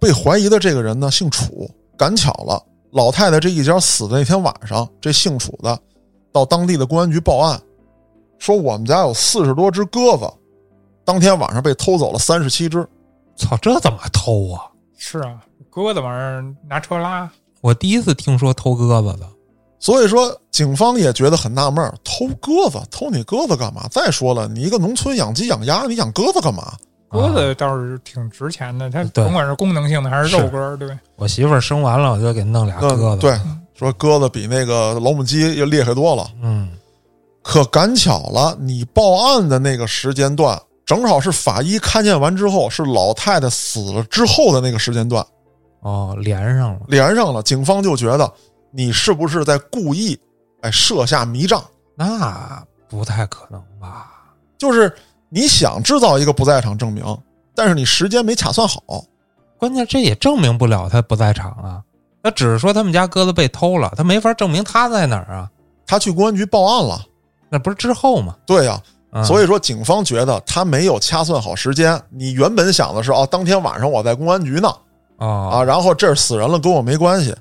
[0.00, 1.70] 被怀疑的这个人呢，姓楚。
[1.98, 5.78] 赶巧了，老太太这一家死的那天晚上，这姓楚的
[6.32, 7.60] 到当地的公安局报案，
[8.38, 10.32] 说我们家有四十多只鸽子，
[11.04, 12.88] 当天晚上被偷走了三十七只。
[13.38, 14.62] 操，这怎么偷啊？
[14.96, 19.26] 是啊，鸽子玩意儿拿车拉，我第一次听说偷鸽子的。
[19.80, 23.86] 所以说，警方也觉得很纳闷儿，偷鸽子，偷你鸽子干嘛？
[23.92, 26.72] 再说了，你一个农村养鸡养鸭，你养鸽子干嘛？
[27.08, 33.40] 鸽子倒是挺值钱的，它甭管是功能性的还是肉鸽，对，我媳妇儿生完了，我就给弄俩鸽子。，嗯对，
[33.74, 36.26] 说鸽子比那个老母鸡要厉害多了。
[36.42, 36.68] 嗯，
[37.42, 45.22] 可赶巧了，你报案的那个时间段，正好是法医看见完之后，是老太太死了之后的那个时间段，
[45.80, 46.80] 哦，连上了。
[46.88, 47.42] 连上了。
[47.42, 48.32] 警方就觉得
[48.70, 50.18] 你是不是在故意，
[50.62, 51.62] 哎，设下迷障？
[51.94, 54.10] 那不太可能吧？
[54.56, 54.90] 就是
[55.28, 57.04] 你想制造一个不在场证明，
[57.54, 58.80] 但是你时间没卡算好。
[59.58, 61.82] 关键这也证明不了他不在场啊。
[62.22, 65.50] 他只是说他们家鸽子被偷了，他没法证明他在哪儿啊。
[65.86, 67.04] 他去公安局报案了，
[67.50, 68.34] 那不是之后吗？
[68.46, 72.00] 对呀、嗯、所以说警方觉得他没有掐算好时间。
[72.10, 74.68] 你原本想的是哦，当天晚上我在公安局呢，
[75.16, 77.34] 哦啊，然后这儿死人了，跟我没关系。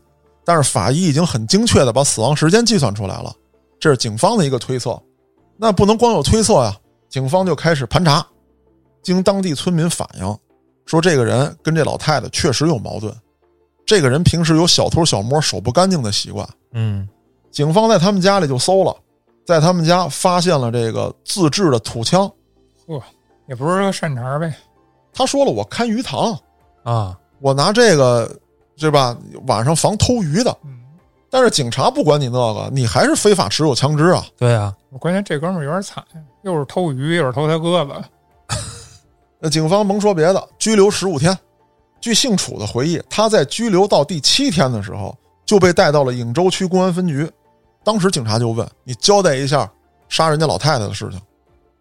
[0.46, 3.34] 但是法医已经很精确的把死亡时间计算出来了，
[3.80, 4.98] 这是警方的一个推测。
[5.58, 6.74] 那不能光有推测呀，
[7.10, 8.26] 警方就开始盘查。
[9.04, 10.38] 经当地村民反映，
[10.86, 13.14] 说这个人跟这老太太确实有矛盾。
[13.86, 16.48] 这个人平时有小偷小摸、手不干净的习惯。
[16.74, 17.08] 嗯
[17.52, 18.96] 警方在他们家里就搜了，
[19.48, 22.30] 在他们家发现了这个自制的土枪。
[22.86, 23.02] 呵，
[23.48, 24.54] 也不是个善茬呗，
[25.14, 26.38] 他说了，我看鱼塘，
[26.84, 28.30] 啊我拿这个，
[28.78, 29.18] 对吧？
[29.48, 30.56] 晚上防偷鱼的。
[30.66, 30.80] 嗯，
[31.30, 34.26] 但是警察不管你那个，你还是非法持有枪支啊！
[34.38, 36.04] 对啊，关键这哥们儿有点惨，
[36.44, 37.94] 又是偷鱼，又是偷他鸽子，
[39.40, 41.38] 那警方甭说别的，拘留十五天。
[42.00, 47.30] 据姓楚的回忆，他在拘留到第七天的时候就被带到了颍州区公安分局。
[47.88, 49.72] 当时警察就问：“你交代一下
[50.10, 51.22] 杀人家老太太的事情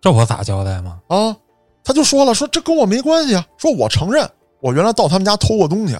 [0.00, 1.00] 这我咋交代吗？
[1.08, 1.36] 啊？”
[1.82, 4.24] 他就说了：“说这跟我没关系啊，说我承认
[4.60, 5.96] 我原来到他们家偷过东西，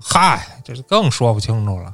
[0.00, 1.92] 嗨，这就更说不清楚了。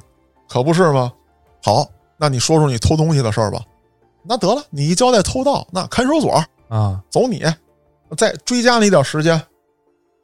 [0.49, 1.13] 可不是吗？
[1.61, 3.61] 好，那你说说你偷东西的事儿吧。
[4.23, 7.43] 那得了，你一交代偷盗，那看守所啊，走你，
[8.17, 9.39] 再追加你点时间，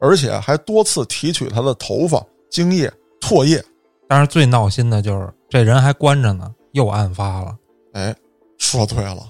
[0.00, 2.20] 而且还多次提取他的头发、
[2.50, 3.64] 精液、唾液。
[4.08, 7.56] 但是最闹心的就是这人还关着呢，又案发了。
[7.92, 8.14] 哎，
[8.58, 9.26] 说对了，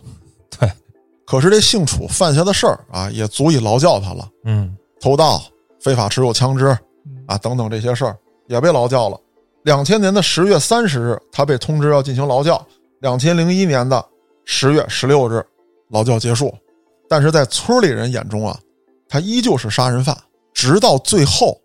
[0.58, 0.70] 对，
[1.26, 4.28] 可是这姓楚犯下的事儿啊，也足以劳教他了。
[4.44, 5.42] 嗯偷盗、
[5.80, 6.76] 非法持有枪支
[7.26, 9.20] 啊等等这些事儿也被劳教了。
[9.62, 12.56] 两千年的十月三十日，他被通知要进行劳教；
[13.00, 14.04] 两千零一年的
[14.44, 15.44] 十月十六日，
[15.90, 16.52] 劳教结束。
[17.08, 18.58] 但是在村里人眼中啊，
[19.08, 20.16] 他依旧是杀人犯，
[20.52, 21.58] 直到最后，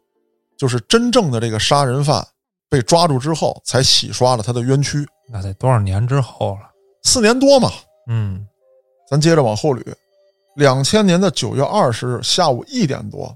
[0.57, 2.25] 就是真正的这个杀人犯
[2.69, 5.05] 被抓住之后，才洗刷了他的冤屈。
[5.29, 6.69] 那得多少年之后了？
[7.03, 7.69] 四年多嘛，
[8.07, 8.47] 嗯
[9.09, 9.83] 咱接着往后捋。
[10.55, 13.35] 两千年的九月二十日下午一点多，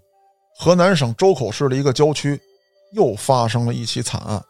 [0.58, 2.40] 河南省周口市的一个郊区，
[2.94, 4.42] 又发生了一起惨案。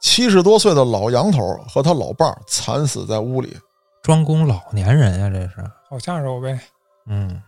[0.00, 3.56] 七十多岁的老杨头和他老伴儿惨死在屋里。
[4.02, 5.64] 专攻老年人呀，这是。
[5.88, 6.58] 好下手呗，
[7.06, 7.40] 嗯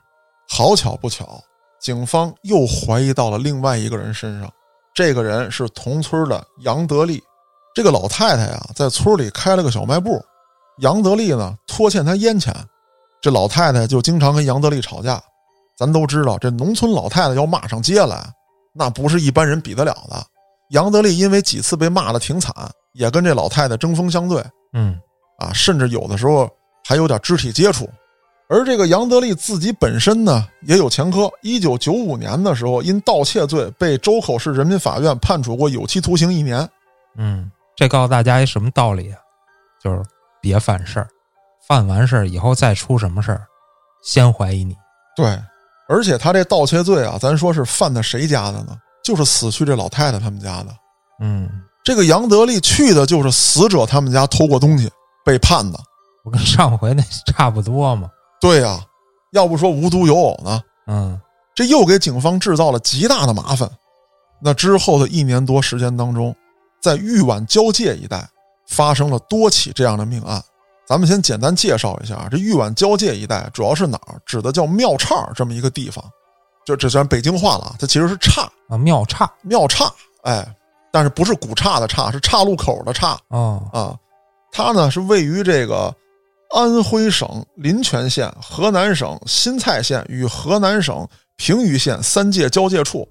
[0.48, 1.40] 好巧不巧，
[1.80, 4.50] 警方又怀疑到了另外一个人身上。
[4.94, 7.22] 这个人是同村的杨德利。
[7.78, 10.20] 这个老太太呀，在村里开了个小卖部，
[10.78, 12.52] 杨德利呢拖欠她烟钱，
[13.22, 15.22] 这老太太就经常跟杨德利吵架。
[15.76, 18.20] 咱都知道，这农村老太太要骂上街来，
[18.74, 20.20] 那不是一般人比得了的。
[20.70, 22.52] 杨德利因为几次被骂的挺惨，
[22.94, 24.98] 也跟这老太太针锋相对嗯
[25.38, 26.50] 啊，甚至有的时候
[26.84, 27.88] 还有点肢体接触。
[28.48, 36.68] 而这个杨德利自己本身呢也有前科，一九九五年的时候因盗窃罪被周口市人民法院判处过有期徒刑一年。
[37.20, 39.18] 嗯，这告诉大家一什么道理啊？
[39.80, 40.02] 就是
[40.42, 41.06] 别犯事儿，
[41.68, 43.46] 犯完事儿以后再出什么事儿，
[44.02, 44.76] 先怀疑你。
[45.14, 45.40] 对，
[45.88, 48.76] 而且他这盗窃罪啊，咱说是犯的谁家的呢？
[49.04, 50.74] 就是死去这老太太他们家的。
[51.20, 51.48] 嗯，
[51.84, 54.90] 这个杨德利去的就是死者他们家偷过东西
[55.24, 55.78] 被判的。
[56.24, 58.10] 不跟上回那差不多吗。
[58.40, 58.80] 对呀、
[59.30, 61.20] 要不说无独有偶呢，嗯
[61.54, 63.70] 这又给警方制造了极大的麻烦。
[64.42, 66.34] 那之后的一年多时间当中，
[66.80, 68.28] 在豫皖交界一带
[68.68, 70.42] 发生了多起这样的命案。
[70.86, 74.18] 咱们先简单介绍一下啊，这豫皖交界一带主要是哪儿？
[74.24, 76.02] 指的叫庙岔这么一个地方，
[76.64, 80.46] 就这虽然北京话了啊，它其实是岔啊，庙岔庙岔，哎，
[80.90, 83.94] 但是不是古岔的岔，是岔路口的岔哦，啊。
[84.50, 85.94] 它呢是位于这个
[86.54, 93.06] 安徽省临泉县、河南省新蔡县与河南省平舆县三界交界处，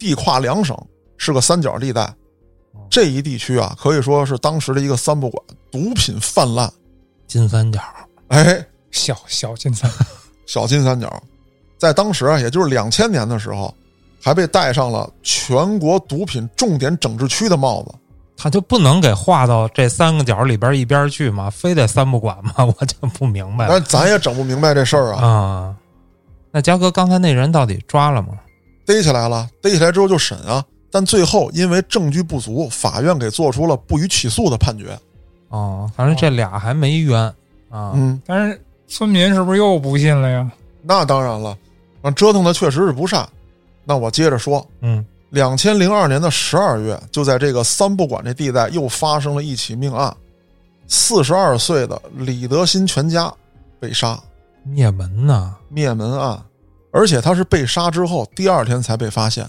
[0.00, 0.76] 地跨两省，
[1.16, 2.12] 是个三角地带。
[2.88, 6.70] 这一地区啊，可以说是当时的一个三不管，毒品泛滥。
[7.26, 7.80] 金三角，
[8.28, 9.90] 哎，小小金三，
[10.46, 11.22] 小金三角，
[11.78, 13.72] 在当时啊，也就是两千年的时候，
[14.20, 17.94] 还被戴上了全国毒品重点整治区的帽子。
[18.36, 21.50] 他就不能给划到这三个角里边一边去吗？
[21.50, 22.52] 非得三不管吗？
[22.78, 25.22] 我就不明白了但咱也整不明白这事儿啊。
[25.24, 25.76] 啊。
[26.50, 28.30] 那嘉哥刚才那人到底抓了吗？
[28.86, 34.98] 逮起来了，逮起来之后就审啊，但最后因为证据不足，法院给做出了不予起诉的判决。
[35.48, 37.20] 哦，反正这俩还没冤
[37.68, 37.92] 啊。
[37.94, 40.50] 嗯，但是村民是不是又不信了呀？
[40.82, 41.56] 那当然了，
[42.02, 43.28] 啊，折腾的确实是不善。
[43.84, 50.12] 那我接着说，嗯两千零二年的十二月，就在这个三不管这地带又发生了一起命案，
[50.88, 53.32] 四十二岁的李德新全家
[53.78, 54.20] 被杀，
[54.64, 55.54] 灭门呐！
[55.68, 56.42] 灭门案，
[56.90, 59.48] 而且他是被杀之后第二天才被发现。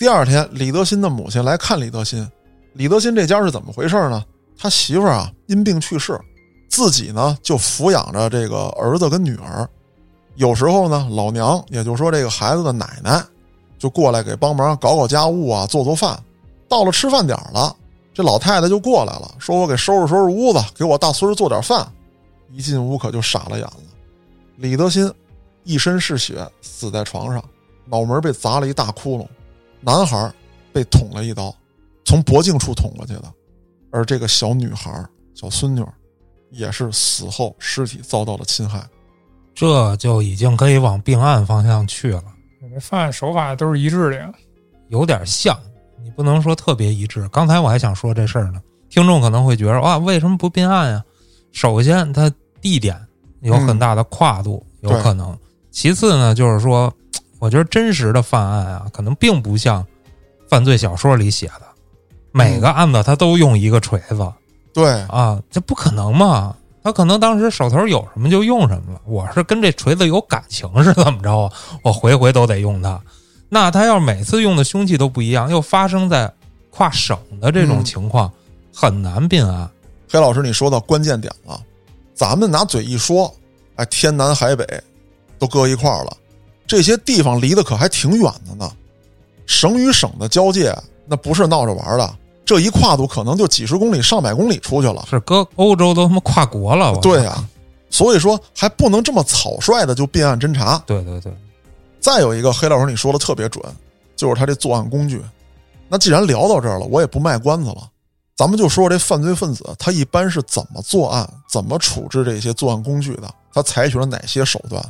[0.00, 2.26] 第二天，李德新的母亲来看李德新，
[2.72, 4.24] 李德新这家是怎么回事呢？
[4.56, 6.18] 他媳妇儿啊因病去世，
[6.70, 9.68] 自己呢就抚养着这个儿子跟女儿，
[10.36, 13.22] 有时候呢老娘，也就是说这个孩子的奶奶，
[13.78, 16.18] 就过来给帮忙搞搞家务啊，做做饭。
[16.66, 17.76] 到了吃饭点了，
[18.14, 21.86] 这老太太就过来了，说我给收拾收拾屋子，给我大孙儿做点饭。
[22.50, 23.76] 一进屋可就傻了眼了，
[24.56, 25.12] 李德新
[25.62, 27.44] 一身是血，死在床上，
[27.84, 29.26] 脑门被砸了一大窟窿，
[29.80, 30.32] 男孩
[30.72, 31.54] 被捅了一刀，
[32.04, 33.24] 从脖颈处捅过去的，
[33.90, 35.84] 而这个小女孩、小孙女
[36.50, 38.82] 也是死后尸体遭到了侵害。
[39.54, 42.24] 这就已经可以往并案方向去了，
[42.72, 44.32] 这犯案手法都是一致的呀。
[44.88, 45.58] 有点像，
[46.02, 47.28] 你不能说特别一致。
[47.28, 51.04] 刚才我还想说这事儿呢，听众可能会觉得哇，为什么不并案呀？
[51.52, 52.96] 首先，它地点
[53.40, 55.34] 有很大的跨度，有可能；
[55.70, 56.92] 其次呢，就是说，
[57.40, 59.84] 我觉得真实的犯案啊，可能并不像
[60.48, 61.62] 犯罪小说里写的，
[62.30, 64.32] 每个案子他都用一个锤子
[64.72, 66.54] 对，啊，这不可能嘛。
[66.82, 69.00] 他可能当时手头有什么就用什么了。
[69.04, 71.52] 我是跟这锤子有感情是怎么着啊？
[71.82, 72.98] 我回回都得用它。
[73.50, 76.32] 那他要是每次用的凶器都不一样，又发生在
[76.70, 78.32] 跨省的这种嗯情况，
[78.74, 79.68] 很难并案。
[80.08, 81.60] 黑老师，你说到关键点了。
[82.14, 83.34] 咱们拿嘴一说，
[83.76, 84.64] 哎，天南海北
[85.38, 86.16] 都搁一块儿了，
[86.70, 88.70] 这些地方离得可还挺远的呢。
[89.44, 90.72] 省与省的交界，
[91.04, 95.04] 那不是闹着玩的，这一跨度可能就几十公里、上百公里出去了。
[95.10, 97.44] 是搁欧洲都他妈跨国了，对呀、
[97.90, 100.80] 所以说还不能这么草率的就并案侦查。
[100.86, 101.32] 对对对，
[102.00, 103.60] 再有一个，黑老师你说的特别准，
[104.14, 105.20] 就是他这作案工具。
[105.88, 107.82] 那既然聊到这儿了，我也不卖关子了，
[108.36, 114.80] 咱们就说这犯罪分子他一般是怎么作案、怎么处置这些作案工具的，他采取了哪些手段。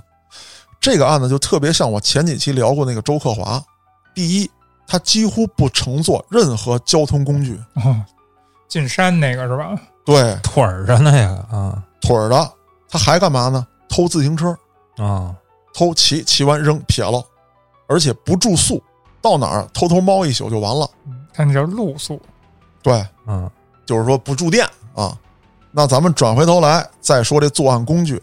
[0.81, 3.63] 这个案子就特别像我前几期聊过那个周克华。
[4.15, 4.51] 第一，
[4.87, 8.03] 他几乎不乘坐任何交通工具，哦，
[8.67, 9.79] 进山那个是吧？
[10.05, 12.53] 对腿儿上那个啊腿儿的，
[12.89, 13.67] 他还干嘛呢？
[13.89, 14.57] 偷自行车，
[14.97, 15.35] 啊，
[15.75, 17.23] 偷骑骑完扔撇了，
[17.87, 18.83] 而且不住宿，
[19.21, 20.89] 到哪儿偷偷猫一宿就完了。
[21.33, 22.21] 他那叫露宿。
[22.83, 23.49] 对，嗯
[23.85, 25.17] 就是说不住店啊。
[25.71, 28.21] 那咱们转回头来再说这作案工具，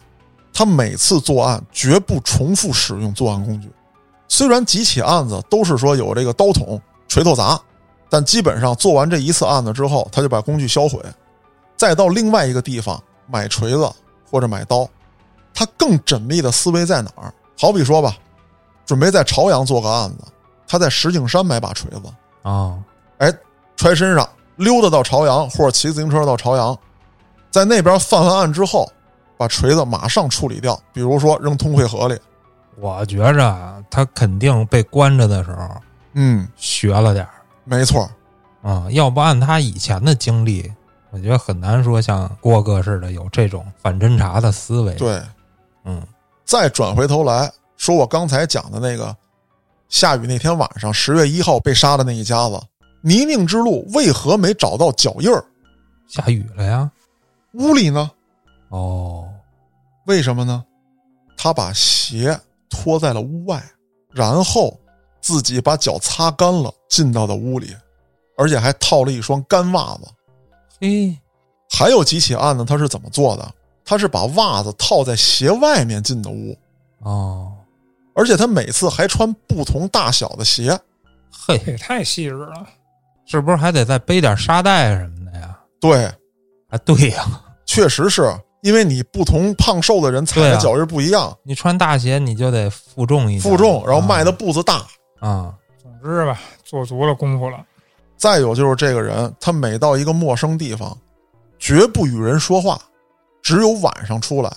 [0.57, 3.71] 他每次作案绝不重复使用作案工具。
[4.27, 7.61] 虽然几起案子都是说有这个刀捅、锤头砸，
[8.09, 10.99] 但基本上做完这一次案子之后，他就把工具销毁，
[11.77, 13.87] 再到另外一个地方买锤子
[14.31, 14.89] 或者买刀。
[15.53, 17.31] 他更缜密的思维在哪儿？
[17.55, 18.17] 好比说吧，
[18.83, 20.23] 准备在朝阳做个案子，
[20.67, 22.01] 他在石景山买把锤子，
[22.41, 22.75] 啊，
[23.19, 23.31] 哎
[23.75, 26.75] 揣身上溜达到朝阳，或者骑自行车到朝阳，
[27.51, 28.91] 在那边犯完案之后，
[29.37, 32.17] 把锤子马上处理掉，比如说扔通惠河里。
[32.79, 35.69] 我觉着啊他肯定被关着的时候
[36.13, 37.31] 嗯，学了点儿
[37.63, 38.09] 没错，
[38.61, 40.71] 啊，要不按他以前的经历，
[41.09, 45.21] 我觉得很难说像郭哥似的有这种反侦查的思维。，对。
[45.85, 46.01] 嗯
[46.43, 49.15] 再转回头来说我刚才讲的那个
[49.89, 52.61] 下雨那天晚上，十月一号被杀的那一家子，
[53.01, 55.43] 泥泞之路为何没找到脚印儿？
[56.07, 56.89] 下雨了呀？
[57.53, 58.11] 屋里呢？
[58.69, 59.26] 哦，
[60.07, 60.65] 为什么呢？
[61.37, 62.37] 他把鞋
[62.69, 63.63] 脱在了屋外，
[64.11, 64.77] 然后
[65.21, 67.75] 自己把脚擦干了，进到的屋里，
[68.37, 70.07] 而且还套了一双干袜子。
[70.79, 71.17] 嘿，
[71.69, 73.53] 还有几起案子，他是怎么做的？
[73.83, 76.57] 他是把袜子套在鞋外面进的屋，
[76.99, 77.53] 哦，
[78.13, 80.77] 而且他每次还穿不同大小的鞋。
[81.31, 82.65] 嘿，太细致了。
[83.25, 85.59] 是不是还得再背点沙袋什么的呀？
[85.79, 86.05] 对，
[86.69, 87.25] 啊，对呀，
[87.65, 88.33] 确实是
[88.67, 94.85] 因为你不同胖瘦的人踩的脚印不一样，你穿大鞋你就得负重一点，负重，然后迈的啊步子大。
[95.21, 97.63] 啊，总之吧，做足了功夫了。
[98.17, 100.97] 再有就是这个人，他每到一个陌生地方，
[101.57, 102.77] 绝不与人说话，
[103.41, 104.51] 只有晚上出来。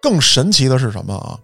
[0.00, 1.36] 更神奇的是什么啊？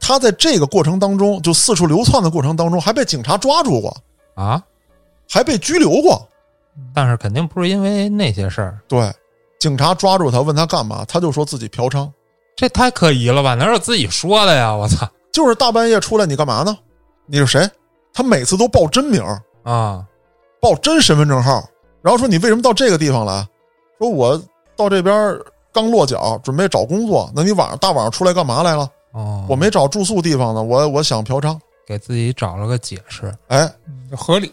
[0.00, 3.96] 他在这个过程当中，就四处流窜的过程当中，还被警察抓住过，
[4.34, 4.60] 啊，
[5.30, 6.28] 还被拘留过。
[6.92, 9.12] 但是肯定不是因为那些事儿，对，
[9.58, 12.10] 警察抓住他，问他干嘛，他就说自己嫖娼。
[12.54, 13.54] 这太可疑了吧？
[13.54, 14.74] 哪有自己说的呀？
[14.74, 16.76] 我操就是大半夜出来，你干嘛呢？
[17.26, 17.70] 你是谁？
[18.12, 19.22] 他每次都报真名，
[19.62, 20.04] 啊！
[20.60, 21.62] 报真身份证号，
[22.00, 23.46] 然后说你为什么到这个地方来？
[23.98, 24.40] 说我
[24.74, 25.38] 到这边
[25.72, 27.30] 刚落脚，准备找工作。
[27.34, 28.88] 那你晚上大晚上出来干嘛来了？
[29.12, 31.58] 哦，我没找住宿地方呢，我我想嫖娼。
[31.86, 33.70] 给自己找了个解释，哎，
[34.16, 34.52] 合理。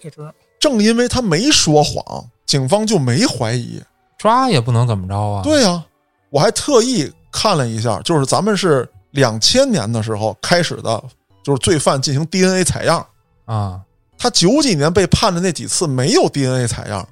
[0.59, 3.81] 正因为他没说谎，警方就没怀疑。
[4.23, 5.43] 抓也不能怎么着啊？
[5.43, 5.83] 对呀、
[6.29, 11.03] 我还特意看了一下，就是咱们是两千年的时候开始的，
[11.43, 13.05] 就是罪犯进行 DNA 采样。
[13.43, 13.81] 啊，
[14.17, 17.05] 他九几年被判的那几次没有 DNA 采样，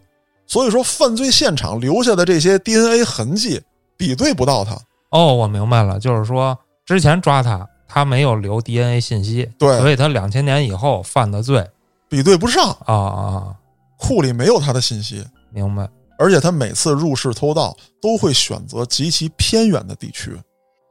[0.47, 3.61] 所以说犯罪现场留下的这些 DNA 痕迹
[3.97, 4.77] 比对不到他。
[5.09, 11.69] 哦，我明白了，就是说之前抓他，他没有留 DNA 信息，对所以他两千年以后犯的罪
[12.07, 13.55] 比对不上，啊啊，
[13.97, 15.89] 库里没有他的信息，明白，
[16.21, 20.39] 而且他每次入室偷盗都会选择极其偏远的地区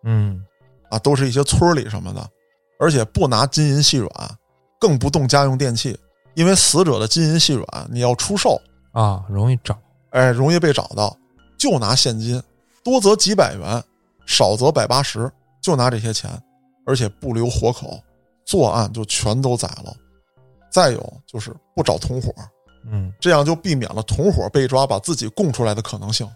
[0.03, 0.45] 嗯，
[0.91, 2.29] 啊，都是一些村里什么的，
[2.81, 4.11] 而且不拿金银细软，
[4.81, 5.97] 更不动家用电器，
[6.35, 9.79] 因为死者的金银细软你要出售，啊，容易找，
[10.11, 11.17] 哎，容易被找到，
[11.57, 12.43] 就拿现金，
[12.83, 13.81] 多则几百元，
[14.27, 15.31] 少则百八十，
[15.63, 16.29] 就拿这些钱，
[16.85, 18.03] 而且不留活口，
[18.45, 19.95] 作案就全都宰了。
[20.73, 22.35] 再有就是不找同伙，
[22.89, 26.29] 嗯，这样就避免了同伙被抓把自己供出来的可能性。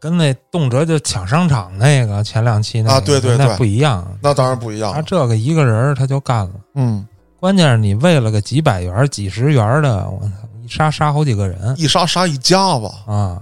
[0.00, 3.46] 跟那动辄就抢商场那个前两期那个啊对对对。
[3.46, 5.00] 那不一样，那当然不一样他。
[5.00, 7.06] 这个一个人他就干了，嗯，
[7.38, 11.72] 关键是你为了个几百元、几十元的，我操，一杀杀好几个人。
[11.78, 13.40] 一杀杀一家子，啊，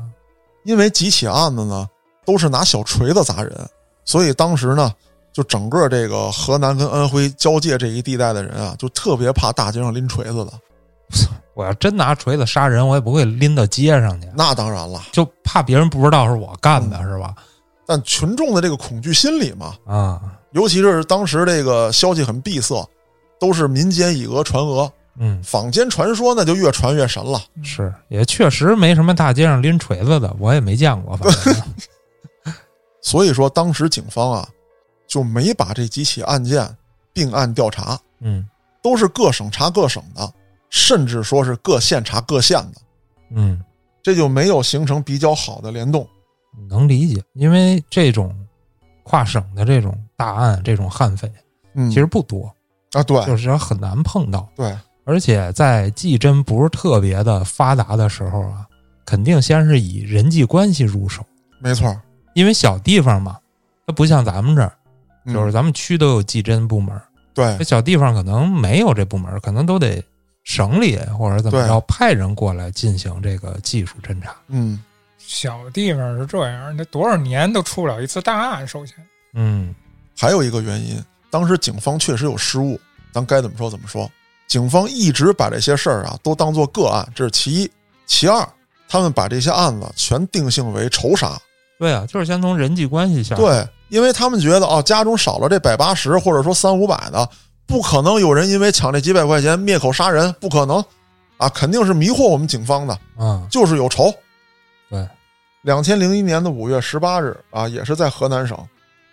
[0.64, 1.88] 因为几起案子呢
[2.26, 3.52] 都是拿小锤子砸人，
[4.04, 4.92] 所以当时呢，
[5.32, 10.52] 就整个这个河南跟安徽交界这一地带的人啊，就特别怕大街上拎锤子的。
[11.60, 17.10] 我要真拿锤子杀人，我也不会拎到街上去，那当然了，就怕别人不知道是我干的，嗯。
[17.10, 17.34] 是吧？
[17.86, 22.88] 但群众的这个恐惧心理嘛，啊，尤其是当时这个消息很闭塞，
[23.38, 27.38] 都是民间以讹传讹，嗯，坊间传说那就越传越神了。
[27.62, 31.54] 是，也确实没什么大街上拎锤子的，我也没见过，反正。
[33.02, 34.48] 所以说，当时警方啊
[35.06, 36.66] 就没把这几起案件
[37.12, 38.48] 并案调查，嗯。
[38.82, 40.32] 都是各省查各省的，
[40.70, 42.80] 甚至说是各县查各县的，
[43.32, 43.62] 嗯，
[44.02, 46.08] 这就没有形成比较好的联动。
[46.68, 48.34] 能理解，因为这种
[49.02, 51.30] 跨省的这种大案、这种悍匪
[51.74, 52.52] 嗯，其实不多，
[52.92, 53.24] 啊，对。
[53.24, 54.48] 就是很难碰到。
[54.56, 58.66] 对，而且在技侦不是特别的发达的时候啊，
[59.04, 61.24] 肯定先是以人际关系入手，
[61.60, 61.88] 没错。
[61.88, 62.00] 儿，
[62.34, 63.38] 因为小地方嘛，
[63.86, 64.72] 它不像咱们这儿，
[65.26, 65.34] 嗯。
[65.34, 67.00] 就是咱们区都有技侦部门，
[67.32, 67.56] 对。
[67.58, 70.02] 这小地方可能没有这部门，可能都得
[70.44, 74.34] 省里或者怎么着派人过来进行这个技术侦查。
[74.48, 74.82] 嗯，
[75.18, 78.66] 小地方是这样，那多少年都出不了一次大案。
[78.66, 78.96] 首先，
[79.34, 79.74] 嗯
[80.18, 82.78] 还有一个原因，当时警方确实有失误，
[83.12, 84.10] 咱该怎么说怎么说。
[84.46, 87.70] 警方一直把这些事儿啊都当做个案，这是其一。
[88.04, 88.46] 其二，
[88.88, 91.38] 他们把这些案子全定性为仇杀。
[91.78, 93.42] 对啊，就是先从人际关系下手。
[93.42, 97.30] 对，因为他们觉得哦，家中少了这百八十或者说三五百的，
[97.70, 100.84] 不可能有人因为抢这几百块钱灭口杀人，不可能
[101.36, 104.12] 啊，肯定是迷惑我们警方的，啊，就是有仇。
[104.90, 105.08] 对，
[105.62, 108.58] 两千零一年的五月十八日啊，也是在河南省，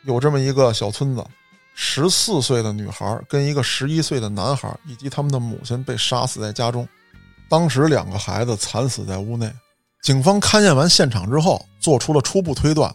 [0.06, 1.24] 有这么一个小村子，
[1.76, 6.88] 十四岁的女孩跟一个十一岁的男孩以及他们的母亲被杀死在家中，
[7.48, 9.54] 当时两个孩子惨死在屋内。
[10.02, 12.92] 警方勘验完现场之后，做出了初步推断，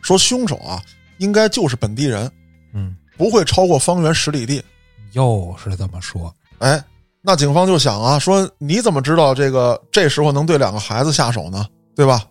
[0.00, 0.80] 说凶手啊
[1.18, 2.30] 应该就是本地人，
[2.72, 4.62] 嗯，不会超过方圆十里地。
[5.12, 6.32] 又是这么说。
[6.58, 6.82] 哎，
[7.20, 11.66] 那警方就想啊，说你怎么知道这个这时候能对两个孩子下手呢？
[11.94, 12.24] 对吧？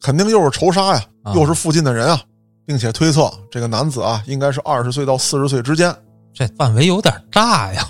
[0.00, 2.20] 肯定又是仇杀呀，啊又是附近的人啊，
[2.64, 5.94] 并且推测这个男子啊，应该是二十岁到四十岁之间，
[6.32, 7.86] 这范围有点大呀。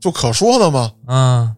[0.00, 0.90] 就可说的嘛。
[1.08, 1.54] 嗯，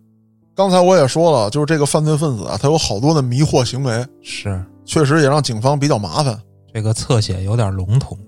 [0.54, 6.40] 刚才我也说了，就是这个犯罪分子啊，他有好多的迷惑行为，是确实也让警方比较麻烦。
[6.72, 8.18] 这个侧写有点笼统。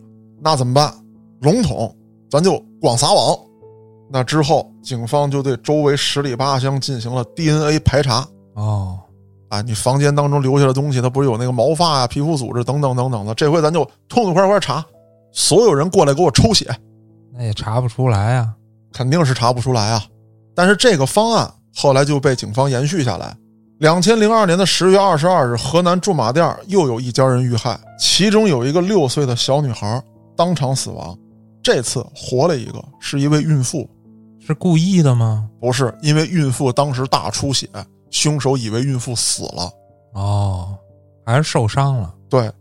[0.43, 0.95] 那怎么办？
[1.41, 1.97] 笼统，
[2.31, 3.37] 咱就广撒网。
[4.11, 8.27] 那之后，警方就对周围十里八乡进行了 DNA 排查。
[8.55, 8.99] 哦，
[9.49, 13.35] 啊，你房间当中留下的东西，它不是有那个毛发啊、皮肤组织等等等等的。
[13.35, 14.85] 这回咱就痛痛快快查，
[15.33, 16.71] 所有人过来给我抽血，
[17.33, 18.53] 那也查不出来啊。
[18.93, 20.05] 肯定是查不出来啊。
[20.55, 23.35] 但是这个方案后来就被警方延续下来。
[23.79, 30.01] 两千零二年的十月二十二日，河南驻马店又有一家人遇害，其中有一个六岁的小女孩
[30.37, 31.19] 当场死亡。
[31.65, 33.89] 这次活了一个，是一位孕妇，
[34.39, 35.49] 是故意的吗？
[35.59, 37.67] 不是因为孕妇当时大出血，
[38.11, 39.73] 凶手以为孕妇死了。
[40.13, 40.77] 哦，
[41.25, 42.15] 还是受伤了。
[42.29, 42.53] 对，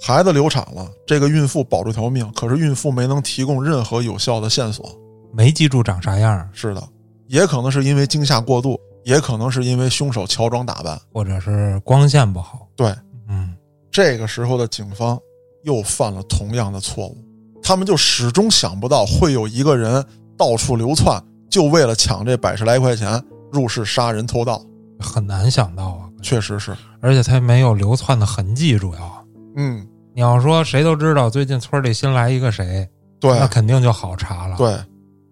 [0.00, 4.88] 孩子流产了，这个孕妇保住条命，可是孕妇没能提供任何有效的线索。
[5.32, 6.82] 没记住长啥样，是的，
[7.26, 10.96] 也可能是因为惊吓过度，也可能是因为凶手乔装打扮。
[11.12, 12.68] 或者是光线不好。
[12.76, 12.94] 对，
[13.26, 13.56] 嗯，
[13.90, 15.18] 这个时候的警方
[15.64, 17.16] 又犯了同样的错误，
[17.62, 20.04] 他们就始终想不到会有一个人
[20.36, 24.60] 到处流窜，就为了抢这百十来块钱入室杀人偷盗。
[24.98, 26.08] 很难想到啊。
[26.22, 29.26] 确实是，而且他没有流窜的痕迹，主要。
[29.56, 29.84] 嗯，
[30.14, 32.88] 你要说谁都知道最近村里新来一个谁，
[33.18, 34.72] 对那肯定就好查了。，对，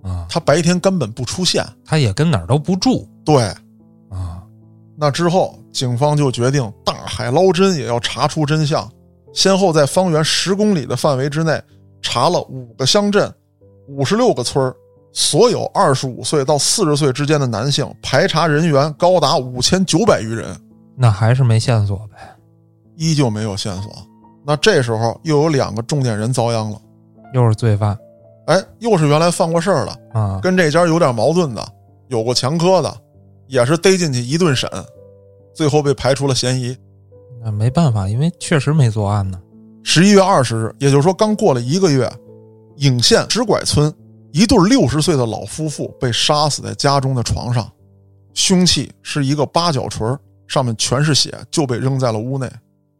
[0.03, 1.65] 啊，他白天根本不出现。
[1.85, 3.45] 他也跟哪儿都不住对，
[4.11, 4.43] 啊。
[4.97, 8.91] 那之后，警方就决定大海捞针，也要查出真相。
[9.33, 11.63] 先后在方圆十公里的范围之内，
[12.03, 13.33] 查了五个乡镇、
[13.89, 14.75] 五十六个村儿
[15.13, 20.57] 所有二十五岁到四十岁之间的男性，排查人员高达五千九百余人，
[20.97, 22.17] 那还是没线索呗。
[22.97, 23.93] 依旧没有线索。
[24.45, 26.81] 那这时候又有两个重点人遭殃了，
[27.35, 27.97] 又是罪犯
[28.47, 31.67] 哎，又是原来犯过事儿的，啊，跟这家有点矛盾的，
[32.09, 32.95] 有过前科的，
[33.47, 34.69] 也是逮进去一顿审，
[35.55, 36.77] 最后被排除了嫌疑。
[37.43, 39.41] 那没办法，因为确实没作案呢。
[39.83, 42.11] 十一月二十日，也就是说刚过了一个月，
[42.77, 43.93] 颍县直拐村
[44.33, 47.71] 一对六十岁的老夫妇被杀死在家中的床上，
[48.35, 50.07] 凶器是一个八角锤，
[50.47, 52.51] 上面全是血，就被扔在了屋内。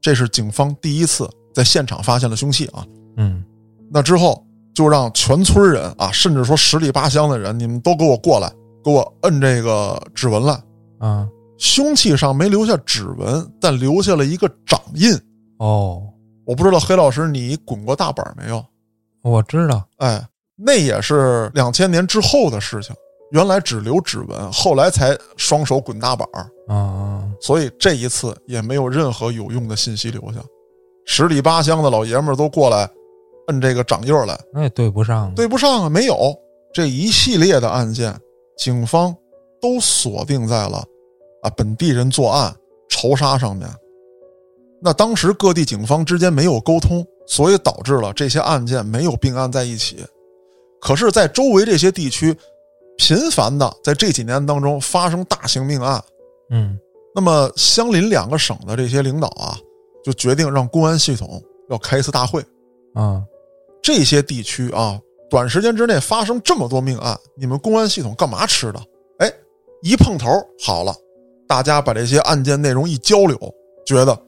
[0.01, 2.85] 这是警方第一次在现场发现了凶器啊。
[3.17, 3.45] 嗯，
[3.91, 8.51] 那之后就让全村人啊，甚至说十里八乡的人，你们都给我过来，
[8.83, 10.59] 给我摁这个指纹来。
[10.99, 11.29] 啊，
[11.59, 15.13] 凶器上没留下指纹，但留下了一个掌印。
[15.59, 16.03] 哦，
[16.47, 18.65] 我不知道黑老师你滚过大板没有？
[19.23, 20.27] 我知道，哎，
[20.57, 22.95] 那也是两千年之后的事情。
[23.33, 30.41] 原来只留指纹，后来才双手滚大板儿，啊，所以这一次也没有任何有用的信息留下。
[31.07, 32.91] 十里八乡的老爷们儿都过来
[33.47, 36.35] 摁这个掌印儿来，那也对不上。，对不上啊，没有。
[36.73, 38.13] 这一系列的案件，
[38.57, 39.15] 警方
[39.61, 40.83] 都锁定在了
[41.43, 42.53] 啊本地人作案、
[42.89, 43.69] 仇杀上面。
[44.83, 50.05] 那当时各地警方之间没有沟通，所以导致了这些案件没有并案在一起。
[50.81, 52.35] 可是，在周围这些地区，
[52.97, 56.03] 频繁的在这几年当中发生大型命案。
[56.51, 56.79] 嗯，
[57.15, 59.57] 那么，相邻两个省的这些领导啊，
[60.03, 62.43] 就决定让公安系统要开一次大会。
[62.95, 63.23] 啊，
[63.83, 68.81] 这些地区啊，短时间之内发生这么多命案，你们公安系统干嘛吃的？
[69.19, 69.31] 哎，
[69.83, 70.31] 一碰头
[70.65, 70.95] 好了，
[71.47, 73.39] 大家把这些案件内容一交流，
[73.85, 74.19] 觉得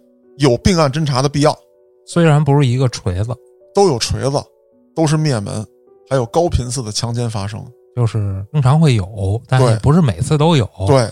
[0.43, 1.57] 有并案侦查的必要，
[2.05, 3.33] 虽然不是一个锤子，
[3.73, 4.43] 都有锤子，
[4.93, 5.65] 都是灭门，
[6.11, 7.65] 还有高频次的强奸发生。
[7.95, 10.69] 就是经常会有，但对也不是每次都有。
[10.89, 11.09] 对，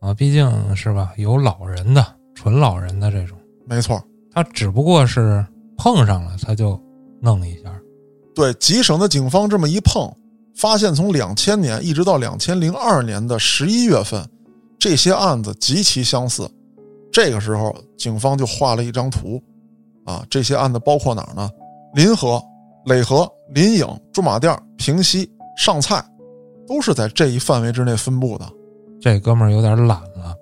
[0.00, 3.36] 啊，毕竟是吧，有老人的，纯老人的这种，
[3.66, 4.02] 没错，
[4.32, 5.44] 他只不过是
[5.76, 6.80] 碰上了，他就
[7.20, 7.64] 弄一下。
[8.34, 10.10] 对，吉省的警方这么一碰，
[10.56, 14.26] 发现从两千年一直到两千零二年的十一月份，
[14.78, 16.48] 这些案子极其相似。
[17.14, 19.40] 这个时候，警方就画了一张图，
[20.04, 21.48] 啊，这些案子包括哪儿呢？
[21.94, 22.42] 临河、
[22.86, 26.04] 磊河、临颍、驻马店、平西、上蔡，
[26.66, 28.44] 都是在这一范围之内分布的，
[29.00, 30.34] 这哥们儿有点懒了，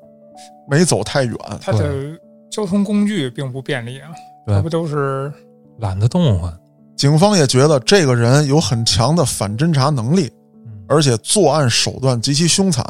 [0.66, 1.36] 没走太远。
[1.60, 2.18] 他的
[2.50, 4.08] 交通工具并不便利啊，
[4.46, 5.30] 对它不都是
[5.78, 6.50] 懒得动换。
[6.96, 10.32] 警方也觉得这个人有很强的反侦查能力，
[10.64, 12.82] 嗯而且作案手段极其凶残。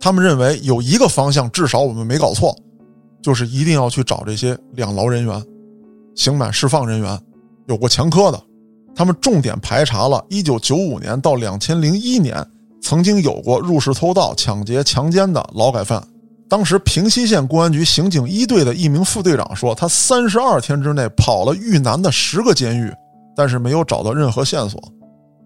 [0.00, 2.56] 他们认为有一个方向至少我们没搞错，
[3.28, 5.44] 就是一定要去找这些两劳人员、
[6.14, 7.20] 刑满释放人员，
[7.66, 8.42] 有过前科的。
[8.96, 12.42] 他们重点排查了1995年到2001年
[12.80, 16.02] 曾经有过入室偷盗、抢劫、强奸的劳改犯。
[16.48, 22.90] 当时平西县公安局刑警一队的一名副队长说，他三十二天之内跑了豫南的十个监狱，
[23.36, 24.82] 但是没有找到任何线索。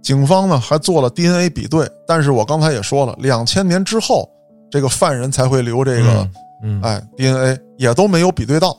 [0.05, 4.31] 警方呢还做了 DNA 比对，但是我刚才也说了，两千年之后，
[4.71, 6.29] 这个犯人才会留这个，
[6.63, 8.77] 嗯，哎，DNA 也都没有比对到。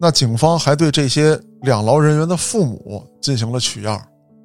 [0.00, 4.00] 那警方还对这些两劳人员的父母进行了取样，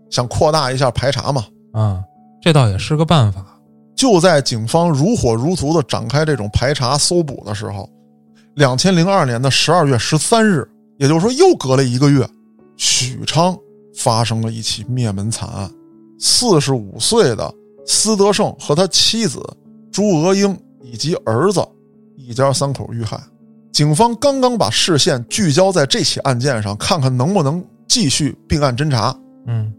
[0.09, 1.45] 想扩大一下排查嘛。
[1.73, 2.03] 啊，
[2.41, 3.43] 这倒也是个办法。
[3.95, 7.89] 就在警方如火如荼的展开这种排查搜捕的时候，
[8.53, 12.27] 两千零二年的十二月十三日，也就是说又隔了一个月，
[12.77, 13.57] 许昌
[13.95, 15.67] 发生了一起灭门惨案，
[16.19, 17.51] 四十五岁的
[17.87, 19.41] 司德胜和他妻子
[19.91, 21.67] 朱娥英以及儿子
[22.17, 23.17] 一家三口遇害。
[23.71, 29.15] 警方刚刚把视线聚焦在这起案件上，看看能不能继续并案侦查。
[29.45, 29.71] 嗯，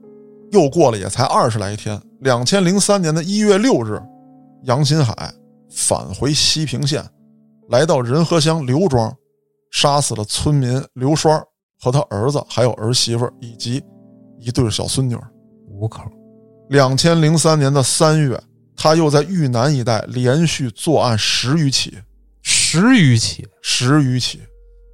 [0.52, 4.00] 又过了也才二十来天，两千零三年的一月六日，
[4.62, 5.32] 杨新海
[5.68, 7.04] 返回西平县，
[7.70, 9.12] 来到仁和乡刘庄，
[9.72, 11.42] 杀死了村民刘栓
[11.80, 13.82] 和他儿子，还有儿媳妇以及
[14.38, 15.16] 一对小孙女。
[15.68, 16.02] 五口。
[16.70, 18.40] 两千零三年的三月，
[18.76, 21.98] 他又在豫南一带连续作案十余起，
[22.70, 24.42] 十余起，十余起。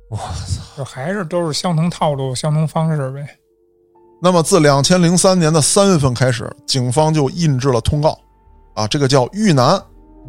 [0.08, 0.76] 我操！
[0.76, 3.26] 就还是都是相同套路、相同方式呗。
[4.22, 8.16] 那么，自两千零三年的三月份开始，警方就印制了通告，
[8.76, 9.82] 啊，这个叫“豫南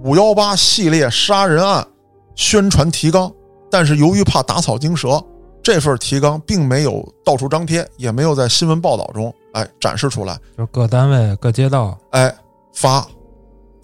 [0.04, 1.88] 五幺八系列杀人案
[2.34, 3.32] 宣传提纲”。
[3.70, 5.24] 但是由于怕打草惊蛇，
[5.62, 12.36] 这份提纲并没有到处张贴，也没有在新闻报道中哎展示出来，就各单位、各街道，哎
[12.74, 13.06] 发。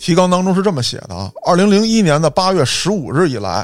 [0.01, 3.63] 提纲当中是这么写的啊：二零零一年的八月十五日以来，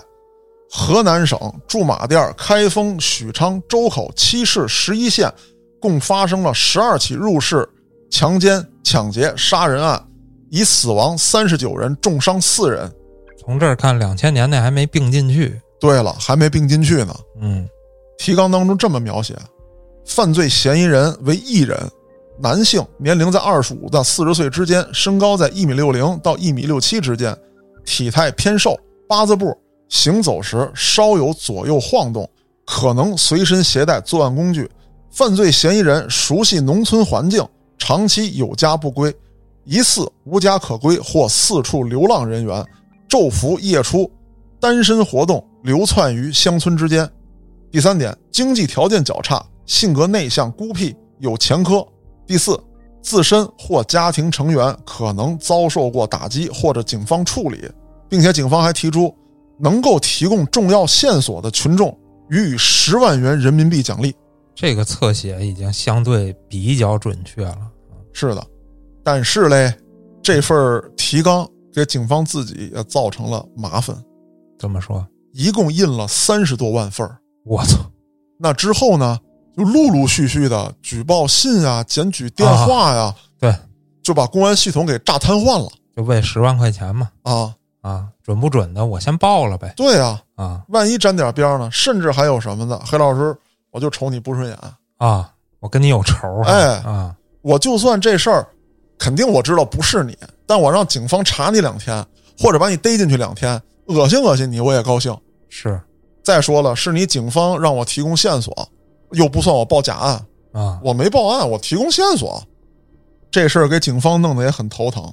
[0.69, 5.33] 河南省驻马店、开封、许昌、周口七市十一县。
[5.79, 7.67] 共发生了十二起入室
[8.09, 10.03] 强奸、抢劫、杀人案，
[10.49, 12.91] 已死亡三十九人，重伤四人。
[13.39, 15.59] 从这儿看，两千年那还没并进去。
[15.79, 17.15] 对了，还没并进去呢。
[17.39, 17.67] 嗯，
[18.17, 19.35] 提纲当中这么描写：
[20.03, 21.77] 犯罪嫌疑人为一人，
[22.39, 27.35] 男性，年龄在二十五到四十岁之间，身高在一米六零到一米六七之间，
[27.83, 28.77] 体态偏瘦，
[29.07, 29.57] 八字步，
[29.89, 32.29] 行走时稍有左右晃动，
[32.63, 34.69] 可能随身携带作案工具。
[35.09, 37.43] 犯罪嫌疑人熟悉农村环境，
[37.79, 39.11] 长期有家不归，
[39.63, 42.63] 疑似无家可归或四处流浪人员，
[43.09, 44.11] 昼伏夜出，
[44.59, 47.09] 单身活动，流窜于乡村之间。
[47.71, 51.83] 第三点，经济条件较差，性格内向孤僻，有前科。
[52.27, 52.59] 第四，
[53.01, 57.67] 自身或家庭成员可能遭受过打击或者警方处理，
[58.09, 59.15] 并且警方还提出，
[59.57, 61.97] 能够提供重要线索的群众
[62.29, 64.13] 予以十万元人民币奖励。
[64.53, 67.71] 这个侧写已经相对比较准确了。
[68.11, 68.45] 是的，
[69.03, 69.73] 但是嘞，
[70.21, 73.95] 这份提纲给警方自己也造成了麻烦。
[74.59, 75.07] 怎么说？
[75.33, 77.07] 一共印了三十多万份
[77.45, 77.77] 我操！
[78.39, 79.17] 那之后呢，
[79.57, 83.53] 就陆陆续续的举报信啊、检举电话呀，对，
[84.03, 85.67] 就把公安系统给炸瘫痪了。
[85.95, 87.09] 就为十万块钱嘛。
[87.23, 87.51] 啊
[87.81, 89.73] 啊，准不准的，我先报了呗。
[89.75, 91.67] 对啊，啊万一沾点边呢？
[91.71, 92.79] 甚至还有什么呢？
[92.85, 93.35] 黑老师。
[93.69, 94.57] 我就瞅你不顺眼
[94.97, 95.29] 啊！
[95.59, 97.15] 我跟你有仇哎啊！
[97.41, 98.47] 我就算这事儿，
[98.97, 102.03] 肯定我知道不是你，但我让警方查你两天，
[102.39, 105.15] 或者把你逮进去两天，恶心恶心你，我也高兴。
[105.49, 105.79] 是。
[106.23, 108.67] 再说了，是你警方让我提供线索，
[109.11, 110.79] 又不算我报假案啊！
[110.83, 112.41] 我没报案，我提供线索，
[113.31, 115.11] 这事儿给警方弄得也很头疼。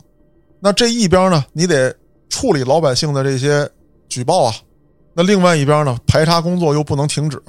[0.61, 1.95] 那这一边呢，你得
[2.28, 3.68] 处理老百姓的这些
[4.09, 4.53] 举报啊；
[5.12, 7.42] 那另外一边呢，排查工作又不能停止。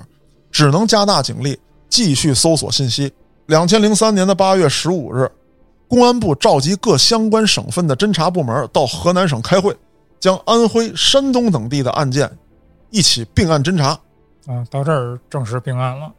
[0.51, 3.11] 只能加大警力，继续搜索信息。
[3.47, 5.29] 两千零三年的八月十五日，
[5.85, 9.75] 公安部召集各相关省份的侦查部门到河南省开会，
[10.17, 12.31] 将安徽、山东等地的案件
[12.89, 13.89] 一起并案侦查。
[14.47, 16.09] 啊，到这儿正式并案了。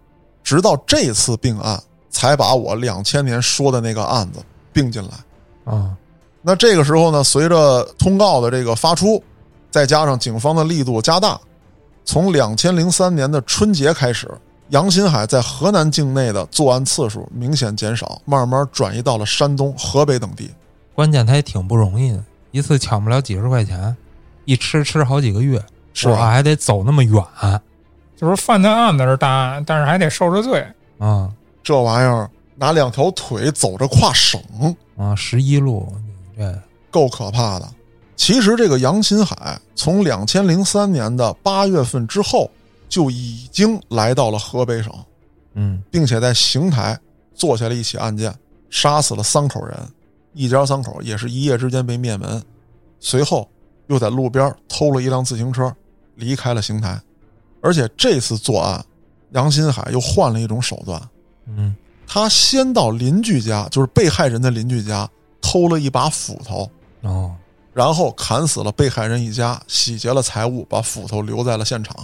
[0.47, 4.39] 直到这次并案，才把我两千年说的那个案子
[4.73, 5.73] 并进来。
[5.75, 5.93] 啊，
[6.41, 9.21] 那这个时候呢，随着通告的这个发出，
[9.73, 11.37] 再加上警方的力度加大。
[12.05, 14.31] 从两千零三年的春节开始，
[14.69, 20.49] 杨新海在河南境内的作案次数明显减少，慢慢转移到了山东、河北等地。
[20.95, 22.23] 关键他也挺不容易的，
[22.53, 23.97] 一次抢不了几十块钱，
[24.45, 25.61] 一吃吃好几个月，
[25.93, 26.31] 是吧？
[26.31, 27.21] 还得走那么远，
[28.17, 30.67] 就是犯的案子是大案，但是还得受着罪
[30.99, 31.31] 啊！
[31.63, 34.41] 这玩意儿拿两条腿走着跨省
[34.97, 35.87] 啊，十一路，
[36.35, 36.59] 你这
[36.91, 37.69] 够可怕的。
[38.17, 42.51] 其实，这个杨新海从两千零三年的八月份之后
[42.89, 44.91] 就已经来到了河北省，
[45.53, 46.99] 嗯，并且在邢台
[47.35, 48.35] 做下了一起案件，
[48.71, 49.77] 杀死了三口人。
[50.33, 52.43] 一家三口也是一夜之间被灭门。
[53.01, 53.47] 随后
[53.89, 55.75] 又在路边偷了一辆自行车，
[56.15, 56.99] 离开了邢台。
[57.67, 58.85] 而且这次作案，
[59.33, 61.03] 杨新海又换了一种手段，
[61.49, 61.75] 嗯。
[62.09, 65.11] 他先到邻居家，就是被害人的邻居家，
[65.41, 67.35] 偷了一把斧头，哦，
[67.75, 71.97] 然后砍死了被害人一家，洗劫了财物，把斧头留在了现场。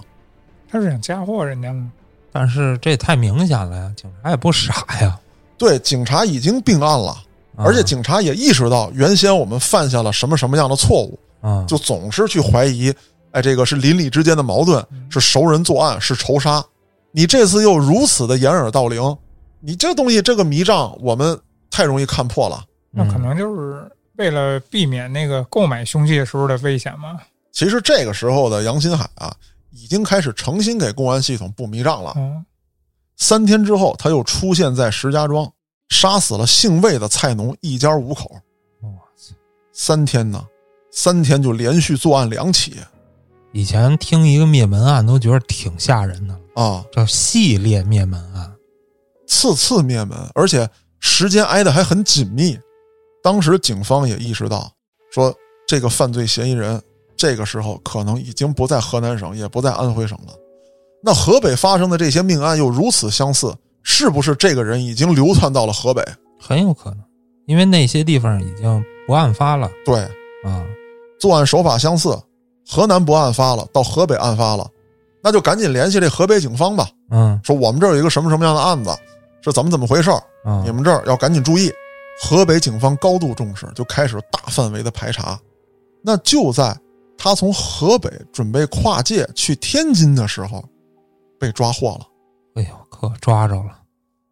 [0.68, 1.92] 他是想嫁祸人家吗？
[2.32, 5.16] 但是这太明显了呀，警察也不傻呀，
[5.56, 7.10] 对，警察已经并案了，
[7.54, 7.62] 啊。
[7.64, 12.92] 而且警察也意识到原先我们犯下了什么什么样的错误，啊，就总是去怀疑，
[13.32, 16.64] 哎，这个是邻里之间的矛盾，是熟人作案，是仇杀。
[17.10, 19.16] 你这次又如此的掩耳盗铃，
[19.60, 21.38] 你这东西这个迷障，我们
[21.70, 22.64] 太容易看破了。
[22.90, 27.18] 那可能就是为了避免那个购买凶器的时候的危险嘛。
[27.50, 29.34] 其实这个时候的杨新海啊，
[29.70, 32.12] 已经开始诚心给公安系统布迷障了。
[32.16, 32.44] 嗯，
[33.16, 35.50] 三天之后，他又出现在石家庄，
[35.88, 38.30] 杀死了姓魏的菜农一家五口。
[38.80, 39.34] 哇塞！
[39.72, 40.42] 三天呢，
[40.90, 42.76] 三天就连续作案两起
[43.52, 48.50] 以前听一个灭门案都觉得挺吓人的，啊，叫系列灭门案。
[49.26, 50.68] 次次灭门，而且
[51.00, 52.58] 时间挨得还很紧密。
[53.22, 54.70] 当时警方也意识到，
[55.12, 55.34] 说
[55.66, 56.80] 这个犯罪嫌疑人
[57.16, 60.34] 这个时候可能已经不在河南省，也不在安徽省了。
[61.02, 66.02] 那河北发生的这些命案又如此相似，是不是这个人已经流窜到了河北？
[66.40, 67.00] 很有可能，
[67.46, 70.00] 因为那些地方已经不案发了对，
[70.44, 70.64] 啊。
[71.20, 72.18] 作案手法相似，
[72.66, 74.68] 河南不案发了，到河北案发了，
[75.22, 78.90] 那就赶紧联系这河北警方吧，嗯说我们这儿有一个什么什么样的案子，
[79.42, 81.72] 是怎么怎么回事儿啊你们这儿要赶紧注意。
[82.20, 85.38] 河北警方高度重视，就开始大范围的排查。
[86.04, 86.76] 那就在
[87.16, 90.62] 他从河北准备跨界去天津的时候，
[91.40, 92.06] 被抓获了。
[92.54, 93.78] 哎呦，可抓着了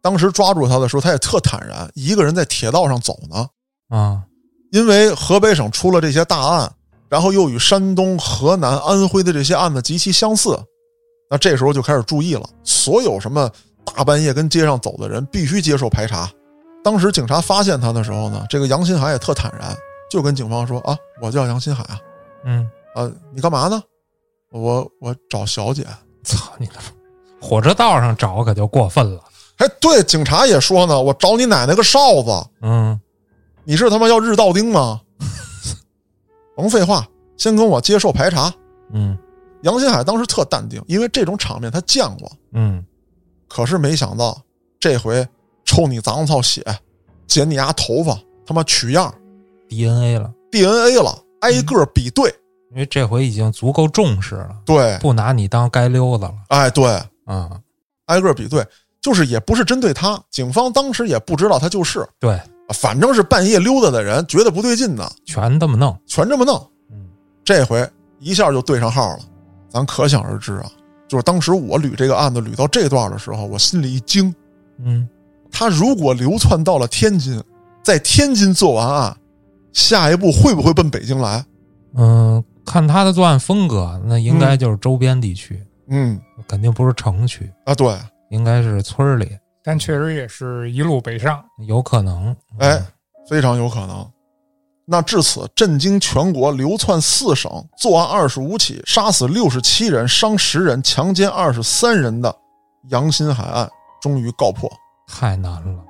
[0.01, 3.47] 当时抓住他的时候，他也特坦然，一个人在铁道上走呢。
[3.89, 4.23] 啊！
[4.71, 6.71] 因为河北省出了这些大案，
[7.11, 10.57] 然后又与山东、河南、安徽的这些案子极其相似，
[11.29, 12.49] 那这时候就开始注意了。
[12.63, 13.51] 所有什么
[13.83, 16.31] 大半夜跟街上走的人，必须接受排查。
[16.81, 19.75] 当时警察发现他的时候呢，这个杨新海也特坦然，
[20.09, 21.99] 就跟警方说：“啊，我叫杨新海啊，
[22.45, 23.83] 嗯，啊，你干嘛呢？
[24.53, 25.85] 我我找小姐。
[26.23, 26.73] 操你的！
[27.41, 29.21] 火车道上找可就过分了。
[29.57, 32.31] 哎，对，警察也说呢，我找你奶奶个哨子！
[32.61, 32.97] 嗯
[33.63, 35.01] 你是他妈要日道丁吗？
[36.55, 38.53] 甭废话，先跟我接受排查。”
[38.93, 39.17] 嗯
[39.63, 42.31] 杨新海当时特淡定，因为这种场面他见过。
[42.53, 42.83] 嗯，
[43.47, 44.41] 可是没想到
[44.79, 45.27] 这回
[45.63, 46.63] 抽你脏操血，
[47.27, 49.13] 剪你丫头发，他妈取样
[49.69, 52.33] DNA 了，DNA 了，挨个比对。
[52.71, 56.85] 因为这回已经足够重视了，对，不拿你当街溜子了哎，对，
[57.25, 57.61] 啊。
[58.07, 58.65] 挨个比对，
[58.99, 62.37] 就是也不是针对他，警方当时也不知道他就是，对，
[62.73, 65.97] 反正是半夜溜达的人，觉得不对劲呢，全这么弄。
[66.05, 66.55] 全这么弄。
[66.91, 67.07] 嗯。
[67.43, 67.87] 这回
[68.19, 69.19] 一下就对上号了，
[69.69, 70.71] 咱可想而知啊。
[71.07, 74.33] 就是当时我捋这个案子捋到这段的时候，我心里一惊，
[74.79, 75.07] 嗯，
[75.51, 77.43] 他如果流窜到了天津，
[77.83, 79.17] 在天津做完案，
[79.73, 81.43] 下一步会不会奔北京来？
[81.95, 86.19] 嗯，看他的作案风格，那应该就是周边地区，嗯。
[86.47, 87.95] 肯定不是城区，啊，对，
[88.31, 89.29] 应该是村儿里，
[89.63, 91.43] 但确实也是一路北上。
[91.67, 92.35] 有可能。
[92.59, 92.81] 哎，
[93.29, 94.09] 非常有可能。
[94.85, 102.35] 那至此，震惊全国，流窜四省，作案二十五起，杀死六十七人，伤十人，强奸二十三人的
[102.89, 103.69] 杨新海案
[104.01, 104.69] 终于告破。
[105.07, 105.83] 太难了。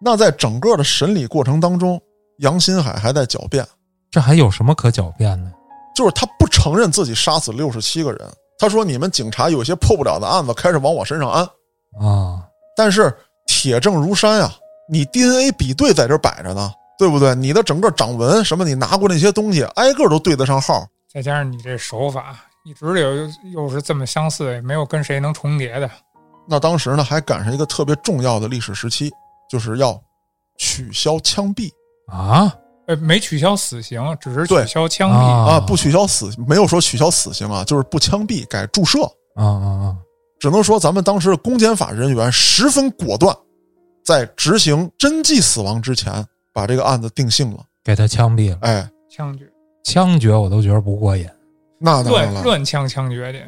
[0.00, 2.00] 那在整个的审理过程当中，
[2.38, 3.66] 杨新海还在狡辩，
[4.10, 5.52] 这还有什么可狡辩的？
[5.94, 8.20] 就是他不承认自己杀死六十七个人。
[8.58, 11.42] 他说：“你们警察有些破不了的案子，开始往我身上安。
[11.98, 12.42] 啊，
[12.76, 13.12] 但是
[13.46, 14.52] 铁证如山啊，
[14.88, 17.34] 你 DNA 比对在这摆着呢，对不对？
[17.34, 20.86] 你的整个掌纹什么，你拿过那些东西，挨个都对得上号。
[21.12, 25.90] 再加上你这手法一直有又是这么相似，也没有跟谁能重叠的。
[26.46, 29.10] 那当时呢，还赶上一个特别重要的历史时期，
[29.50, 29.98] 就是要
[30.58, 31.70] 取消枪毙
[32.08, 32.54] 啊
[32.86, 35.14] 呃，没取消死刑，只是取消枪毙。
[35.14, 39.02] 啊啊，不取消死，没有说取消死刑啊，就是不枪毙，改注射。
[39.34, 39.96] 啊啊啊！
[40.38, 43.36] 只能说咱们当时的公检法人员十分果断，
[44.04, 47.64] 在执行真迹死亡之前，把这个案子定性了。
[47.84, 49.44] 给他枪毙了，哎，枪决，
[49.84, 51.24] 枪决我都觉得不过瘾
[51.78, 52.42] 那当然了。
[52.42, 53.38] 乱乱枪枪决的。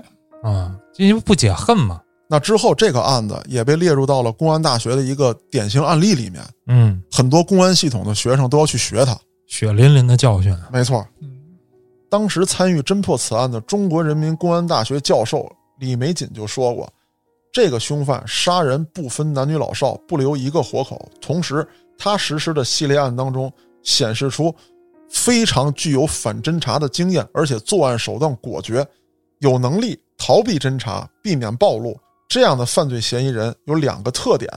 [0.48, 2.00] 啊，这不不解恨嘛？
[2.30, 9.18] 那之后，这个案子也被列入到了公安大学的一个典型案例里面，嗯，很多公安系统的学生都要去学它。
[9.46, 10.56] 血淋淋的教训。
[10.70, 11.28] 没错，嗯，
[12.08, 16.92] 当时参与侦破此案的中国人民公安大学教授李玫瑾就说过，
[17.52, 21.66] 这个凶犯杀人不分男女老少，不留一个活口，同时
[21.96, 23.52] 他实施的系列案当中
[23.82, 24.54] 显示出
[25.08, 28.86] 非常具有反侦查的经验，而且作案手段果决，
[29.38, 31.98] 有能力逃避侦查，避免暴露。
[32.28, 34.52] 这样的犯罪嫌疑人有两个特点：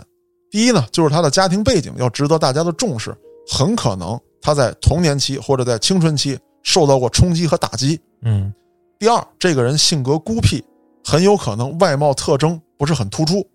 [0.50, 3.16] 第一呢，就是他的家庭背景要值得大家的重视，
[3.48, 8.54] 很可能他在童年期或者在青春期受到过冲击和打击；嗯。
[9.00, 10.64] 第二，这个人性格孤僻，
[11.04, 13.46] 很有可能外貌特征不是很突出，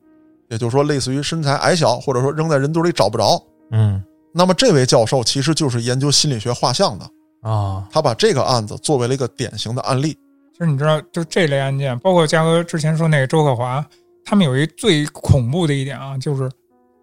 [0.48, 3.42] 也就是说，类似于身材矮小，或者说扔在人堆里找不着。
[3.70, 10.12] 嗯那么，这位教授其实就是研究心理学画像的，啊他把这个案子作为了一个典型的案例。
[10.52, 13.84] 其实你知道，就这类案件，包括嘉哥之前说那个周克华，
[14.24, 16.50] 他们有一最恐怖的一点啊，就是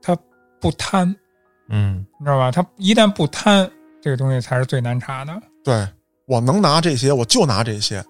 [0.02, 0.16] 他
[0.60, 1.16] 不贪，
[1.70, 2.52] 嗯你知道吧？
[2.52, 3.70] 他一旦不贪，
[4.02, 5.34] 这个东西才是最难查的。
[5.64, 5.88] 对
[6.28, 8.04] 我能拿这些，我就拿这些。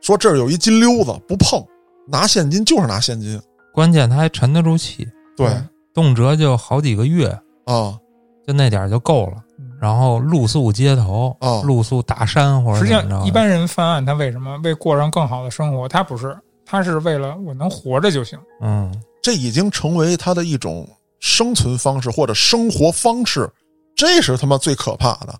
[0.00, 1.64] 说这儿有一金溜子，不碰，
[2.06, 3.40] 拿现金就是拿现金。
[3.72, 7.28] 关键他还沉得住气，对嗯动辄就好几个月，
[7.64, 7.98] 啊，
[8.46, 9.42] 就那点儿就够了。
[9.80, 15.86] 然后露宿街头，哦露宿大山或者实际上，一般人犯案，他为什么为过上更好的生活？
[15.88, 18.38] 他不是，他是为了我能活着就行。
[18.60, 18.92] 嗯
[19.22, 20.88] 这已经成为他的一种
[21.20, 23.50] 生存方式或者生活方式，
[23.96, 25.34] 这是他妈最可怕的。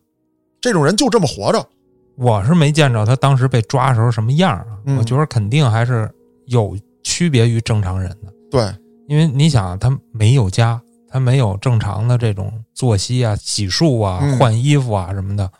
[0.61, 1.65] 这种人就这么活着。
[2.17, 6.11] 我是没见着他当时被抓的时候什么样啊，嗯我觉得肯定还是
[6.47, 8.75] 有区别于正常人的，对，
[9.09, 15.51] 因为你想他没有家，他没有正常的这种作息啊、洗漱啊、嗯换衣服啊什么的，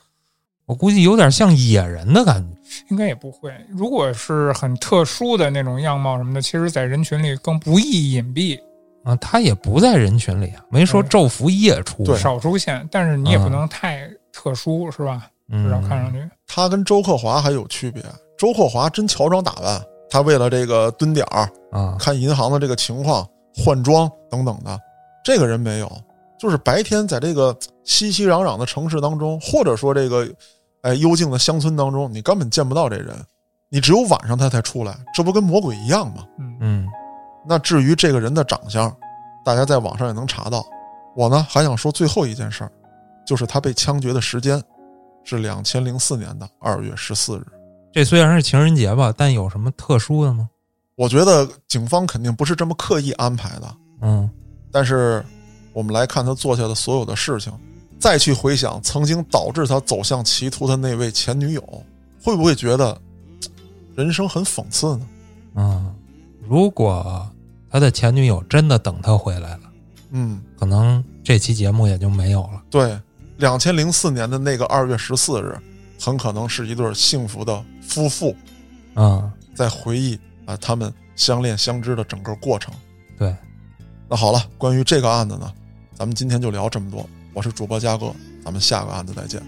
[0.67, 2.57] 我估计有点像野人的感觉。
[2.91, 3.53] 应该也不会。
[3.69, 8.59] 如果是很特殊的那种样貌什么的，其实，在人群里更不易隐蔽，
[9.05, 12.03] 啊，他也不在人群里啊，没说嗯昼伏夜出。
[12.03, 12.87] 对少出现。
[12.91, 15.29] 但是你也不嗯能太特殊，是吧？
[15.51, 18.03] 至嗯，少看上去，他跟周克华还有区别。
[18.39, 19.81] 周克华真乔装打扮，
[20.15, 24.79] 他为了这个蹲点儿、啊，看银行的这个情况、换装等等的，
[25.25, 25.91] 这个人没有。
[26.39, 30.25] 就是白天在这个熙熙攘攘的城市当中，或者说这个
[30.83, 33.13] 哎幽静的乡村当中，你根本见不到这人，
[33.69, 36.25] 你只有晚上他才出来，这不跟魔鬼一样吗？
[36.39, 36.89] 嗯，嗯
[37.45, 38.97] 那至于这个人的长相，
[39.45, 40.65] 大家在网上也能查到。
[41.17, 42.71] 我呢还想说最后一件事儿，
[43.27, 44.63] 就是他被枪决的时间
[45.25, 47.45] 是两千零四年的二月十四日。
[47.95, 50.51] 这虽然是情人节吧，但有什么特殊的吗？
[50.97, 54.29] 我觉得警方肯定不是这么刻意安排的，嗯
[54.73, 55.25] 但是
[55.73, 57.53] 我们来看他做下的所有的事情，
[58.01, 61.85] 再去回想曾经导致他走向歧途的那位前女友，
[62.21, 63.01] 会不会觉得
[63.95, 65.07] 人生很讽刺呢？
[65.55, 65.95] 嗯，
[66.49, 67.25] 如果
[67.71, 69.61] 他的前女友真的等他回来了，
[70.11, 72.61] 嗯，可能这期节目也就没有了。
[72.69, 72.99] 对，
[73.37, 75.57] 两千零四年的那个二月十四日，
[76.01, 78.35] 很可能是一对幸福的夫妇
[78.95, 82.75] 啊，在回忆啊他们相恋相知的整个过程。
[83.17, 83.35] 对，
[84.09, 85.53] 那好了，关于这个案子呢，
[85.95, 87.09] 咱们今天就聊这么多。
[87.33, 88.13] 我是主播嘉哥，
[88.45, 89.43] 咱们下个案子再见。